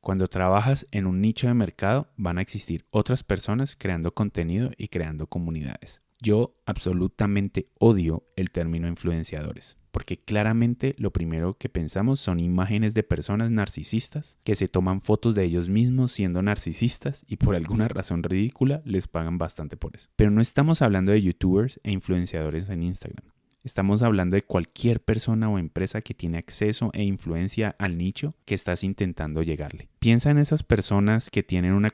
Cuando 0.00 0.28
trabajas 0.28 0.86
en 0.90 1.06
un 1.06 1.22
nicho 1.22 1.46
de 1.46 1.54
mercado 1.54 2.12
van 2.16 2.36
a 2.36 2.42
existir 2.42 2.84
otras 2.90 3.24
personas 3.24 3.76
creando 3.76 4.12
contenido 4.12 4.72
y 4.76 4.88
creando 4.88 5.26
comunidades. 5.26 6.02
Yo 6.20 6.54
absolutamente 6.66 7.70
odio 7.78 8.24
el 8.36 8.50
término 8.50 8.88
influenciadores 8.88 9.78
porque 9.92 10.16
claramente 10.16 10.94
lo 10.98 11.12
primero 11.12 11.56
que 11.58 11.68
pensamos 11.68 12.18
son 12.18 12.40
imágenes 12.40 12.94
de 12.94 13.02
personas 13.02 13.50
narcisistas 13.50 14.38
que 14.42 14.54
se 14.54 14.66
toman 14.66 15.00
fotos 15.00 15.34
de 15.34 15.44
ellos 15.44 15.68
mismos 15.68 16.12
siendo 16.12 16.42
narcisistas 16.42 17.24
y 17.28 17.36
por 17.36 17.54
alguna 17.54 17.88
razón 17.88 18.22
ridícula 18.22 18.82
les 18.84 19.06
pagan 19.06 19.38
bastante 19.38 19.76
por 19.76 19.94
eso. 19.94 20.08
Pero 20.16 20.30
no 20.30 20.40
estamos 20.40 20.82
hablando 20.82 21.12
de 21.12 21.22
youtubers 21.22 21.78
e 21.84 21.92
influenciadores 21.92 22.68
en 22.70 22.82
Instagram. 22.82 23.31
Estamos 23.64 24.02
hablando 24.02 24.34
de 24.34 24.42
cualquier 24.42 25.00
persona 25.00 25.48
o 25.48 25.56
empresa 25.56 26.00
que 26.00 26.14
tiene 26.14 26.38
acceso 26.38 26.90
e 26.94 27.04
influencia 27.04 27.76
al 27.78 27.96
nicho 27.96 28.34
que 28.44 28.56
estás 28.56 28.82
intentando 28.82 29.40
llegarle. 29.44 29.91
Piensa 30.02 30.32
en 30.32 30.38
esas 30.38 30.64
personas 30.64 31.30
que 31.30 31.44
tienen 31.44 31.74
una, 31.74 31.92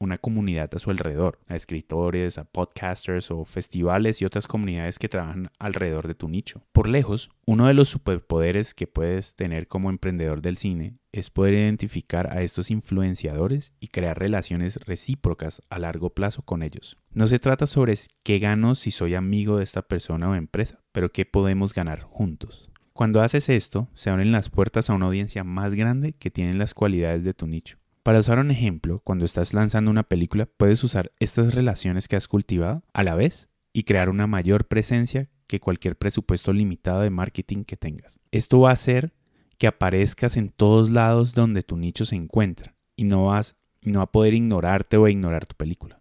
una 0.00 0.18
comunidad 0.18 0.74
a 0.74 0.80
su 0.80 0.90
alrededor, 0.90 1.38
a 1.46 1.54
escritores, 1.54 2.36
a 2.36 2.42
podcasters 2.42 3.30
o 3.30 3.44
festivales 3.44 4.20
y 4.20 4.24
otras 4.24 4.48
comunidades 4.48 4.98
que 4.98 5.08
trabajan 5.08 5.52
alrededor 5.60 6.08
de 6.08 6.16
tu 6.16 6.28
nicho. 6.28 6.62
Por 6.72 6.88
lejos, 6.88 7.30
uno 7.46 7.68
de 7.68 7.74
los 7.74 7.88
superpoderes 7.88 8.74
que 8.74 8.88
puedes 8.88 9.36
tener 9.36 9.68
como 9.68 9.90
emprendedor 9.90 10.42
del 10.42 10.56
cine 10.56 10.98
es 11.12 11.30
poder 11.30 11.54
identificar 11.54 12.36
a 12.36 12.42
estos 12.42 12.72
influenciadores 12.72 13.72
y 13.78 13.86
crear 13.86 14.18
relaciones 14.18 14.80
recíprocas 14.84 15.62
a 15.70 15.78
largo 15.78 16.10
plazo 16.10 16.42
con 16.42 16.64
ellos. 16.64 16.96
No 17.12 17.28
se 17.28 17.38
trata 17.38 17.66
sobre 17.66 17.94
qué 18.24 18.40
gano 18.40 18.74
si 18.74 18.90
soy 18.90 19.14
amigo 19.14 19.58
de 19.58 19.64
esta 19.64 19.82
persona 19.82 20.28
o 20.28 20.34
empresa, 20.34 20.80
pero 20.90 21.12
qué 21.12 21.24
podemos 21.24 21.72
ganar 21.72 22.00
juntos. 22.00 22.68
Cuando 22.94 23.22
haces 23.22 23.48
esto, 23.48 23.88
se 23.94 24.08
abren 24.08 24.30
las 24.30 24.50
puertas 24.50 24.88
a 24.88 24.94
una 24.94 25.06
audiencia 25.06 25.42
más 25.42 25.74
grande 25.74 26.12
que 26.12 26.30
tiene 26.30 26.54
las 26.54 26.74
cualidades 26.74 27.24
de 27.24 27.34
tu 27.34 27.48
nicho. 27.48 27.76
Para 28.04 28.20
usar 28.20 28.38
un 28.38 28.52
ejemplo, 28.52 29.00
cuando 29.00 29.24
estás 29.24 29.52
lanzando 29.52 29.90
una 29.90 30.04
película, 30.04 30.46
puedes 30.46 30.84
usar 30.84 31.10
estas 31.18 31.56
relaciones 31.56 32.06
que 32.06 32.14
has 32.14 32.28
cultivado 32.28 32.84
a 32.92 33.02
la 33.02 33.16
vez 33.16 33.48
y 33.72 33.82
crear 33.82 34.08
una 34.08 34.28
mayor 34.28 34.68
presencia 34.68 35.28
que 35.48 35.58
cualquier 35.58 35.96
presupuesto 35.96 36.52
limitado 36.52 37.00
de 37.00 37.10
marketing 37.10 37.64
que 37.64 37.76
tengas. 37.76 38.20
Esto 38.30 38.60
va 38.60 38.70
a 38.70 38.74
hacer 38.74 39.12
que 39.58 39.66
aparezcas 39.66 40.36
en 40.36 40.50
todos 40.50 40.90
lados 40.90 41.34
donde 41.34 41.64
tu 41.64 41.76
nicho 41.76 42.04
se 42.04 42.14
encuentra 42.14 42.76
y 42.94 43.02
no 43.02 43.26
vas 43.26 43.56
no 43.82 43.98
va 43.98 44.04
a 44.04 44.12
poder 44.12 44.34
ignorarte 44.34 44.98
o 44.98 45.08
ignorar 45.08 45.46
tu 45.46 45.56
película. 45.56 46.00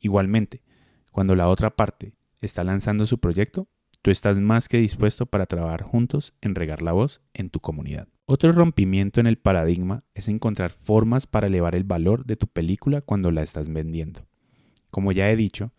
Igualmente, 0.00 0.62
cuando 1.12 1.36
la 1.36 1.48
otra 1.48 1.76
parte 1.76 2.14
está 2.40 2.64
lanzando 2.64 3.06
su 3.06 3.18
proyecto, 3.18 3.68
tú 4.02 4.10
estás 4.10 4.38
más 4.38 4.68
que 4.68 4.78
dispuesto 4.78 5.26
para 5.26 5.46
trabajar 5.46 5.82
juntos 5.82 6.34
en 6.40 6.54
regar 6.54 6.82
la 6.82 6.92
voz 6.92 7.20
en 7.32 7.50
tu 7.50 7.60
comunidad. 7.60 8.08
Otro 8.26 8.52
rompimiento 8.52 9.20
en 9.20 9.26
el 9.26 9.38
paradigma 9.38 10.04
es 10.14 10.28
encontrar 10.28 10.70
formas 10.70 11.26
para 11.26 11.46
elevar 11.46 11.74
el 11.74 11.84
valor 11.84 12.24
de 12.24 12.36
tu 12.36 12.46
película 12.46 13.00
cuando 13.00 13.30
la 13.30 13.42
estás 13.42 13.72
vendiendo. 13.72 14.26
Como 14.90 15.12
ya 15.12 15.30
he 15.30 15.36
dicho, 15.36 15.72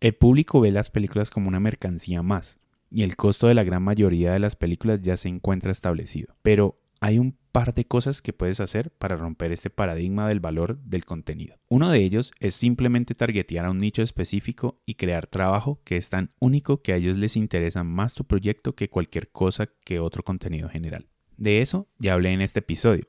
el 0.00 0.14
público 0.14 0.60
ve 0.60 0.70
las 0.70 0.90
películas 0.90 1.30
como 1.30 1.48
una 1.48 1.60
mercancía 1.60 2.22
más, 2.22 2.58
y 2.90 3.02
el 3.02 3.16
costo 3.16 3.48
de 3.48 3.54
la 3.54 3.64
gran 3.64 3.82
mayoría 3.82 4.32
de 4.32 4.38
las 4.38 4.54
películas 4.54 5.00
ya 5.02 5.16
se 5.16 5.28
encuentra 5.28 5.72
establecido. 5.72 6.34
Pero 6.42 6.78
hay 7.00 7.18
un 7.18 7.36
par 7.54 7.72
de 7.72 7.84
cosas 7.84 8.20
que 8.20 8.32
puedes 8.32 8.58
hacer 8.58 8.90
para 8.90 9.14
romper 9.14 9.52
este 9.52 9.70
paradigma 9.70 10.26
del 10.26 10.40
valor 10.40 10.76
del 10.80 11.04
contenido. 11.04 11.56
Uno 11.68 11.88
de 11.88 12.00
ellos 12.00 12.32
es 12.40 12.56
simplemente 12.56 13.14
targetear 13.14 13.66
a 13.66 13.70
un 13.70 13.78
nicho 13.78 14.02
específico 14.02 14.82
y 14.84 14.96
crear 14.96 15.28
trabajo 15.28 15.80
que 15.84 15.96
es 15.96 16.08
tan 16.08 16.32
único 16.40 16.82
que 16.82 16.92
a 16.92 16.96
ellos 16.96 17.16
les 17.16 17.36
interesa 17.36 17.84
más 17.84 18.12
tu 18.12 18.24
proyecto 18.24 18.74
que 18.74 18.90
cualquier 18.90 19.30
cosa 19.30 19.68
que 19.84 20.00
otro 20.00 20.24
contenido 20.24 20.68
general. 20.68 21.06
De 21.36 21.60
eso 21.60 21.86
ya 22.00 22.14
hablé 22.14 22.32
en 22.32 22.40
este 22.40 22.58
episodio. 22.58 23.06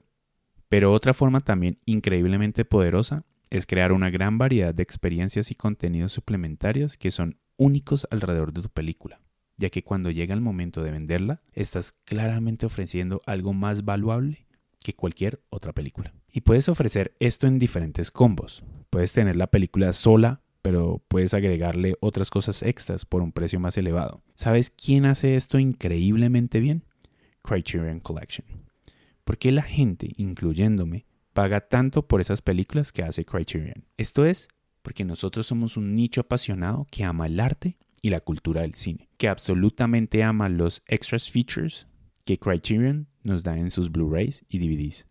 Pero 0.69 0.93
otra 0.93 1.15
forma 1.15 1.39
también 1.39 1.79
increíblemente 1.87 2.65
poderosa 2.65 3.25
es 3.49 3.65
crear 3.65 3.91
una 3.91 4.11
gran 4.11 4.37
variedad 4.37 4.75
de 4.75 4.83
experiencias 4.83 5.49
y 5.49 5.55
contenidos 5.55 6.11
suplementarios 6.11 6.97
que 6.99 7.09
son 7.09 7.39
únicos 7.57 8.07
alrededor 8.11 8.53
de 8.53 8.61
tu 8.61 8.69
película 8.69 9.24
ya 9.57 9.69
que 9.69 9.83
cuando 9.83 10.11
llega 10.11 10.33
el 10.33 10.41
momento 10.41 10.83
de 10.83 10.91
venderla, 10.91 11.41
estás 11.53 11.93
claramente 12.03 12.65
ofreciendo 12.65 13.21
algo 13.25 13.53
más 13.53 13.85
valuable 13.85 14.45
que 14.83 14.93
cualquier 14.93 15.41
otra 15.49 15.73
película. 15.73 16.13
Y 16.31 16.41
puedes 16.41 16.69
ofrecer 16.69 17.13
esto 17.19 17.47
en 17.47 17.59
diferentes 17.59 18.11
combos. 18.11 18.63
Puedes 18.89 19.13
tener 19.13 19.35
la 19.35 19.47
película 19.47 19.93
sola, 19.93 20.41
pero 20.61 21.03
puedes 21.07 21.33
agregarle 21.33 21.95
otras 22.01 22.29
cosas 22.29 22.61
extras 22.61 23.05
por 23.05 23.21
un 23.21 23.31
precio 23.31 23.59
más 23.59 23.77
elevado. 23.77 24.23
¿Sabes 24.35 24.69
quién 24.69 25.05
hace 25.05 25.35
esto 25.35 25.59
increíblemente 25.59 26.59
bien? 26.59 26.83
Criterion 27.41 27.99
Collection. 27.99 28.45
¿Por 29.23 29.37
qué 29.37 29.51
la 29.51 29.63
gente, 29.63 30.11
incluyéndome, 30.17 31.05
paga 31.33 31.61
tanto 31.61 32.07
por 32.07 32.21
esas 32.21 32.41
películas 32.41 32.91
que 32.91 33.03
hace 33.03 33.25
Criterion? 33.25 33.85
Esto 33.97 34.25
es 34.25 34.47
porque 34.81 35.03
nosotros 35.03 35.47
somos 35.47 35.77
un 35.77 35.95
nicho 35.95 36.21
apasionado 36.21 36.85
que 36.91 37.03
ama 37.03 37.25
el 37.25 37.39
arte 37.39 37.77
y 38.05 38.11
la 38.11 38.19
cultura 38.19 38.61
del 38.61 38.75
cine, 38.75 39.09
que 39.17 39.27
absolutamente 39.27 40.21
ama 40.21 40.47
los 40.47 40.83
extras 40.85 41.31
features 41.31 41.87
que 42.23 42.37
Criterion 42.37 43.07
nos 43.23 43.41
da 43.41 43.57
en 43.57 43.71
sus 43.71 43.91
Blu-rays 43.91 44.45
y 44.47 44.59
DVDs. 44.59 45.07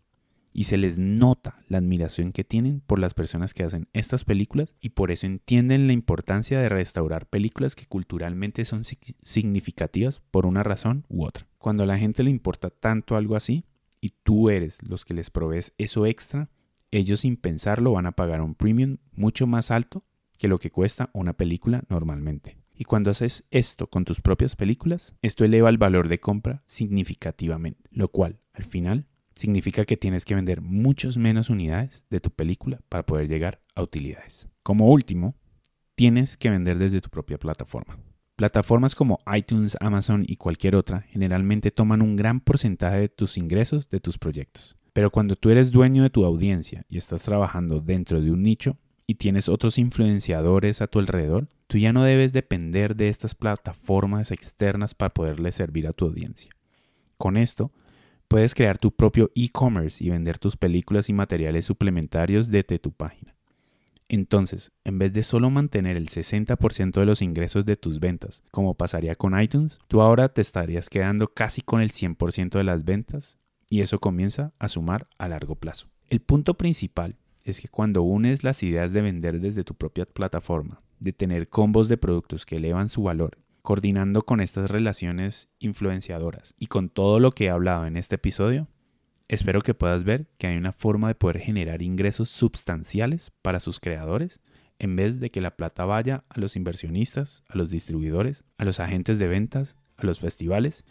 Y 0.53 0.63
se 0.63 0.77
les 0.77 0.97
nota 0.97 1.59
la 1.67 1.79
admiración 1.79 2.31
que 2.31 2.45
tienen 2.45 2.79
por 2.79 2.99
las 2.99 3.13
personas 3.13 3.53
que 3.53 3.63
hacen 3.63 3.89
estas 3.91 4.23
películas 4.23 4.77
y 4.79 4.91
por 4.91 5.11
eso 5.11 5.25
entienden 5.25 5.87
la 5.87 5.91
importancia 5.91 6.57
de 6.57 6.69
restaurar 6.69 7.27
películas 7.27 7.75
que 7.75 7.85
culturalmente 7.85 8.63
son 8.63 8.83
significativas 8.85 10.21
por 10.31 10.45
una 10.45 10.63
razón 10.63 11.03
u 11.09 11.25
otra. 11.25 11.49
Cuando 11.57 11.83
a 11.83 11.87
la 11.87 11.97
gente 11.97 12.23
le 12.23 12.29
importa 12.29 12.69
tanto 12.69 13.17
algo 13.17 13.35
así 13.35 13.65
y 13.99 14.13
tú 14.23 14.49
eres 14.49 14.77
los 14.81 15.03
que 15.03 15.13
les 15.13 15.29
provees 15.31 15.73
eso 15.77 16.05
extra, 16.05 16.49
ellos 16.91 17.19
sin 17.19 17.35
pensarlo 17.35 17.91
van 17.91 18.05
a 18.05 18.13
pagar 18.13 18.39
un 18.39 18.55
premium 18.55 18.99
mucho 19.11 19.47
más 19.47 19.69
alto 19.69 20.05
que 20.37 20.47
lo 20.47 20.59
que 20.59 20.71
cuesta 20.71 21.09
una 21.11 21.33
película 21.33 21.83
normalmente. 21.89 22.63
Y 22.77 22.83
cuando 22.83 23.09
haces 23.09 23.45
esto 23.51 23.87
con 23.87 24.03
tus 24.03 24.21
propias 24.21 24.55
películas, 24.55 25.15
esto 25.21 25.45
eleva 25.45 25.69
el 25.69 25.77
valor 25.77 26.09
de 26.09 26.19
compra 26.19 26.63
significativamente, 26.65 27.89
lo 27.91 28.09
cual, 28.09 28.39
al 28.53 28.65
final, 28.65 29.07
significa 29.33 29.85
que 29.85 29.97
tienes 29.97 30.25
que 30.25 30.35
vender 30.35 30.61
muchos 30.61 31.17
menos 31.17 31.49
unidades 31.49 32.05
de 32.09 32.19
tu 32.19 32.31
película 32.31 32.79
para 32.89 33.05
poder 33.05 33.27
llegar 33.27 33.61
a 33.75 33.81
utilidades. 33.81 34.47
Como 34.63 34.89
último, 34.89 35.35
tienes 35.95 36.37
que 36.37 36.49
vender 36.49 36.77
desde 36.77 37.01
tu 37.01 37.09
propia 37.09 37.37
plataforma. 37.37 37.97
Plataformas 38.35 38.95
como 38.95 39.19
iTunes, 39.33 39.77
Amazon 39.79 40.25
y 40.27 40.35
cualquier 40.35 40.75
otra 40.75 41.01
generalmente 41.09 41.71
toman 41.71 42.01
un 42.01 42.17
gran 42.17 42.41
porcentaje 42.41 42.97
de 42.97 43.09
tus 43.09 43.37
ingresos 43.37 43.89
de 43.89 44.01
tus 44.01 44.17
proyectos. 44.17 44.75
Pero 44.91 45.09
cuando 45.09 45.35
tú 45.35 45.49
eres 45.49 45.71
dueño 45.71 46.03
de 46.03 46.09
tu 46.09 46.25
audiencia 46.25 46.85
y 46.89 46.97
estás 46.97 47.23
trabajando 47.23 47.79
dentro 47.79 48.21
de 48.21 48.31
un 48.31 48.43
nicho, 48.43 48.77
y 49.07 49.15
tienes 49.15 49.49
otros 49.49 49.77
influenciadores 49.77 50.81
a 50.81 50.87
tu 50.87 50.99
alrededor, 50.99 51.47
tú 51.67 51.77
ya 51.77 51.93
no 51.93 52.03
debes 52.03 52.33
depender 52.33 52.95
de 52.95 53.09
estas 53.09 53.35
plataformas 53.35 54.31
externas 54.31 54.95
para 54.95 55.13
poderle 55.13 55.51
servir 55.51 55.87
a 55.87 55.93
tu 55.93 56.05
audiencia. 56.05 56.51
Con 57.17 57.37
esto, 57.37 57.71
puedes 58.27 58.55
crear 58.55 58.77
tu 58.77 58.91
propio 58.91 59.31
e-commerce 59.35 60.03
y 60.03 60.09
vender 60.09 60.39
tus 60.39 60.57
películas 60.57 61.09
y 61.09 61.13
materiales 61.13 61.65
suplementarios 61.65 62.49
desde 62.49 62.79
tu 62.79 62.91
página. 62.91 63.35
Entonces, 64.07 64.71
en 64.83 64.99
vez 64.99 65.13
de 65.13 65.23
solo 65.23 65.49
mantener 65.49 65.97
el 65.97 66.09
60% 66.09 66.99
de 66.99 67.05
los 67.05 67.21
ingresos 67.21 67.65
de 67.65 67.75
tus 67.75 67.99
ventas, 67.99 68.43
como 68.51 68.75
pasaría 68.75 69.15
con 69.15 69.39
iTunes, 69.39 69.79
tú 69.87 70.01
ahora 70.01 70.29
te 70.29 70.41
estarías 70.41 70.89
quedando 70.89 71.27
casi 71.27 71.61
con 71.61 71.81
el 71.81 71.91
100% 71.91 72.51
de 72.51 72.63
las 72.63 72.85
ventas 72.85 73.39
y 73.69 73.81
eso 73.81 73.99
comienza 73.99 74.53
a 74.59 74.67
sumar 74.67 75.07
a 75.17 75.27
largo 75.27 75.55
plazo. 75.55 75.87
El 76.07 76.19
punto 76.19 76.53
principal 76.53 77.15
es 77.45 77.61
que 77.61 77.67
cuando 77.69 78.01
unes 78.01 78.43
las 78.43 78.63
ideas 78.63 78.91
de 78.91 79.01
vender 79.01 79.39
desde 79.39 79.63
tu 79.63 79.75
propia 79.75 80.05
plataforma, 80.05 80.81
de 80.99 81.13
tener 81.13 81.47
combos 81.47 81.87
de 81.87 81.97
productos 81.97 82.45
que 82.45 82.57
elevan 82.57 82.89
su 82.89 83.03
valor, 83.03 83.37
coordinando 83.61 84.23
con 84.23 84.41
estas 84.41 84.69
relaciones 84.71 85.49
influenciadoras 85.59 86.55
y 86.59 86.67
con 86.67 86.89
todo 86.89 87.19
lo 87.19 87.31
que 87.31 87.45
he 87.45 87.49
hablado 87.49 87.85
en 87.85 87.97
este 87.97 88.15
episodio, 88.15 88.67
espero 89.27 89.61
que 89.61 89.75
puedas 89.75 90.03
ver 90.03 90.27
que 90.37 90.47
hay 90.47 90.57
una 90.57 90.71
forma 90.71 91.07
de 91.07 91.15
poder 91.15 91.39
generar 91.39 91.83
ingresos 91.83 92.29
substanciales 92.29 93.31
para 93.43 93.59
sus 93.59 93.79
creadores 93.79 94.41
en 94.79 94.95
vez 94.95 95.19
de 95.19 95.29
que 95.29 95.39
la 95.39 95.55
plata 95.55 95.85
vaya 95.85 96.25
a 96.29 96.39
los 96.39 96.55
inversionistas, 96.55 97.43
a 97.47 97.57
los 97.57 97.69
distribuidores, 97.69 98.43
a 98.57 98.65
los 98.65 98.79
agentes 98.79 99.19
de 99.19 99.27
ventas, 99.27 99.77
a 99.97 100.05
los 100.05 100.19
festivales 100.19 100.83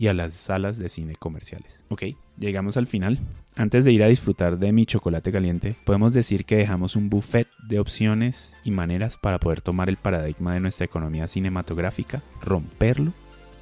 y 0.00 0.08
a 0.08 0.14
las 0.14 0.32
salas 0.32 0.78
de 0.78 0.88
cine 0.88 1.14
comerciales. 1.14 1.78
Ok, 1.90 2.04
llegamos 2.38 2.78
al 2.78 2.86
final. 2.86 3.18
Antes 3.54 3.84
de 3.84 3.92
ir 3.92 4.02
a 4.02 4.06
disfrutar 4.06 4.58
de 4.58 4.72
mi 4.72 4.86
chocolate 4.86 5.30
caliente, 5.30 5.76
podemos 5.84 6.14
decir 6.14 6.46
que 6.46 6.56
dejamos 6.56 6.96
un 6.96 7.10
buffet 7.10 7.46
de 7.68 7.78
opciones 7.78 8.54
y 8.64 8.70
maneras 8.70 9.18
para 9.18 9.38
poder 9.38 9.60
tomar 9.60 9.90
el 9.90 9.98
paradigma 9.98 10.54
de 10.54 10.60
nuestra 10.60 10.86
economía 10.86 11.28
cinematográfica, 11.28 12.22
romperlo 12.40 13.12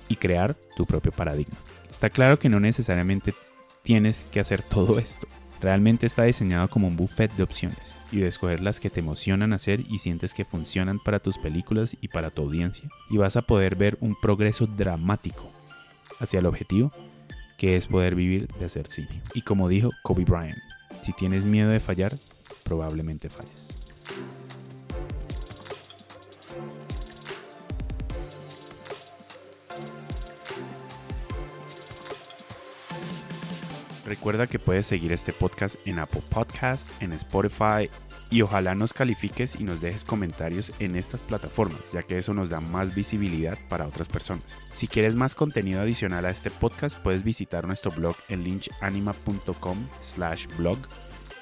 y 0.09 0.15
crear 0.15 0.57
tu 0.77 0.87
propio 0.87 1.11
paradigma. 1.11 1.57
Está 1.91 2.09
claro 2.09 2.39
que 2.39 2.49
no 2.49 2.61
necesariamente 2.61 3.35
tienes 3.83 4.23
que 4.23 4.39
hacer 4.39 4.63
todo 4.63 5.01
esto. 5.01 5.27
Realmente 5.61 6.07
está 6.07 6.23
diseñado 6.23 6.69
como 6.69 6.87
un 6.87 6.97
buffet 6.97 7.33
de 7.33 7.43
opciones 7.43 7.95
y 8.13 8.19
de 8.19 8.29
escoger 8.29 8.61
las 8.61 8.79
que 8.79 8.91
te 8.91 9.01
emocionan 9.01 9.53
hacer 9.53 9.81
y 9.91 9.99
sientes 9.99 10.35
que 10.35 10.45
funcionan 10.45 11.01
para 11.01 11.19
tus 11.19 11.37
películas 11.37 11.97
y 12.01 12.07
para 12.07 12.31
tu 12.31 12.43
audiencia. 12.43 12.89
Y 13.11 13.17
vas 13.17 13.37
a 13.37 13.43
poder 13.43 13.75
ver 13.75 13.99
un 14.01 14.15
progreso 14.15 14.69
dramático 14.69 15.58
hacia 16.21 16.41
el 16.41 16.47
objetivo, 16.47 16.93
que 17.57 17.77
es 17.77 17.87
poder 17.87 18.15
vivir 18.15 18.49
de 18.59 18.65
hacer 18.65 18.89
cine. 18.89 19.23
Y 19.35 19.43
como 19.43 19.69
dijo 19.69 19.91
Kobe 20.03 20.25
Bryant, 20.25 20.59
si 21.03 21.13
tienes 21.13 21.45
miedo 21.45 21.71
de 21.71 21.81
fallar, 21.81 22.15
probablemente 22.65 23.29
falles. 23.29 23.69
Recuerda 34.09 34.47
que 34.47 34.59
puedes 34.59 34.87
seguir 34.87 35.13
este 35.13 35.35
podcast 35.35 35.77
en 35.85 35.99
Apple 35.99 36.23
Podcast, 36.31 36.91
en 37.03 37.13
Spotify 37.13 37.91
y 38.31 38.43
ojalá 38.43 38.75
nos 38.75 38.93
califiques 38.93 39.57
y 39.59 39.65
nos 39.65 39.81
dejes 39.81 40.05
comentarios 40.05 40.73
en 40.79 40.97
estas 40.97 41.21
plataformas, 41.21 41.81
ya 41.93 42.03
que 42.03 42.19
eso 42.19 42.35
nos 42.35 42.51
da 42.51 42.61
más 42.61 42.95
visibilidad 42.95 43.59
para 43.69 43.87
otras 43.87 44.09
personas. 44.09 44.45
Si 44.75 44.87
quieres 44.87 45.15
más 45.15 45.35
contenido 45.35 45.81
adicional 45.81 46.27
a 46.27 46.31
este 46.31 46.51
podcast, 46.51 46.97
puedes 46.99 47.25
visitar 47.25 47.67
nuestro 47.67 47.91
blog 47.91 48.17
en 48.29 48.45
lynchanima.com 48.45 49.79
slash 50.03 50.47
blog 50.57 50.79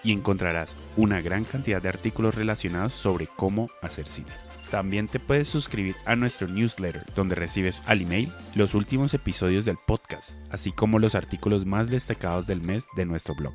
y 0.02 0.12
encontrarás 0.12 0.76
una 0.96 1.20
gran 1.20 1.44
cantidad 1.44 1.82
de 1.82 1.88
artículos 1.88 2.34
relacionados 2.34 2.92
sobre 2.92 3.26
cómo 3.26 3.68
hacer 3.82 4.06
cine. 4.06 4.30
También 4.70 5.06
te 5.06 5.20
puedes 5.20 5.48
suscribir 5.48 5.94
a 6.06 6.16
nuestro 6.16 6.48
newsletter, 6.48 7.04
donde 7.14 7.36
recibes 7.36 7.82
al 7.86 8.02
email 8.02 8.30
los 8.54 8.74
últimos 8.74 9.14
episodios 9.14 9.64
del 9.64 9.76
podcast, 9.86 10.32
así 10.50 10.72
como 10.72 10.98
los 10.98 11.14
artículos 11.14 11.66
más 11.66 11.88
destacados 11.88 12.46
del 12.46 12.62
mes 12.62 12.84
de 12.96 13.04
nuestro 13.04 13.34
blog. 13.34 13.54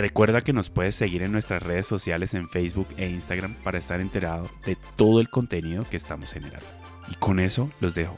Recuerda 0.00 0.40
que 0.40 0.54
nos 0.54 0.70
puedes 0.70 0.94
seguir 0.94 1.22
en 1.22 1.30
nuestras 1.30 1.62
redes 1.62 1.86
sociales 1.86 2.32
en 2.32 2.48
Facebook 2.48 2.88
e 2.96 3.06
Instagram 3.06 3.54
para 3.62 3.76
estar 3.76 4.00
enterado 4.00 4.48
de 4.64 4.78
todo 4.96 5.20
el 5.20 5.28
contenido 5.28 5.84
que 5.90 5.98
estamos 5.98 6.32
generando. 6.32 6.64
Y 7.10 7.16
con 7.16 7.38
eso 7.38 7.70
los 7.80 7.94
dejo. 7.94 8.16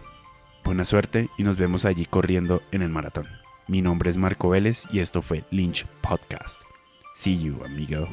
Buena 0.63 0.85
suerte 0.85 1.29
y 1.37 1.43
nos 1.43 1.57
vemos 1.57 1.85
allí 1.85 2.05
corriendo 2.05 2.63
en 2.71 2.83
el 2.83 2.89
maratón. 2.89 3.27
Mi 3.67 3.83
nombre 3.83 4.11
es 4.11 4.17
Marco 4.17 4.51
Vélez 4.51 4.85
y 4.93 5.01
esto 5.01 5.23
fue 5.23 5.43
Lynch 5.51 5.85
Podcast. 6.03 6.61
See 7.17 7.37
you, 7.37 7.65
amigo. 7.65 8.07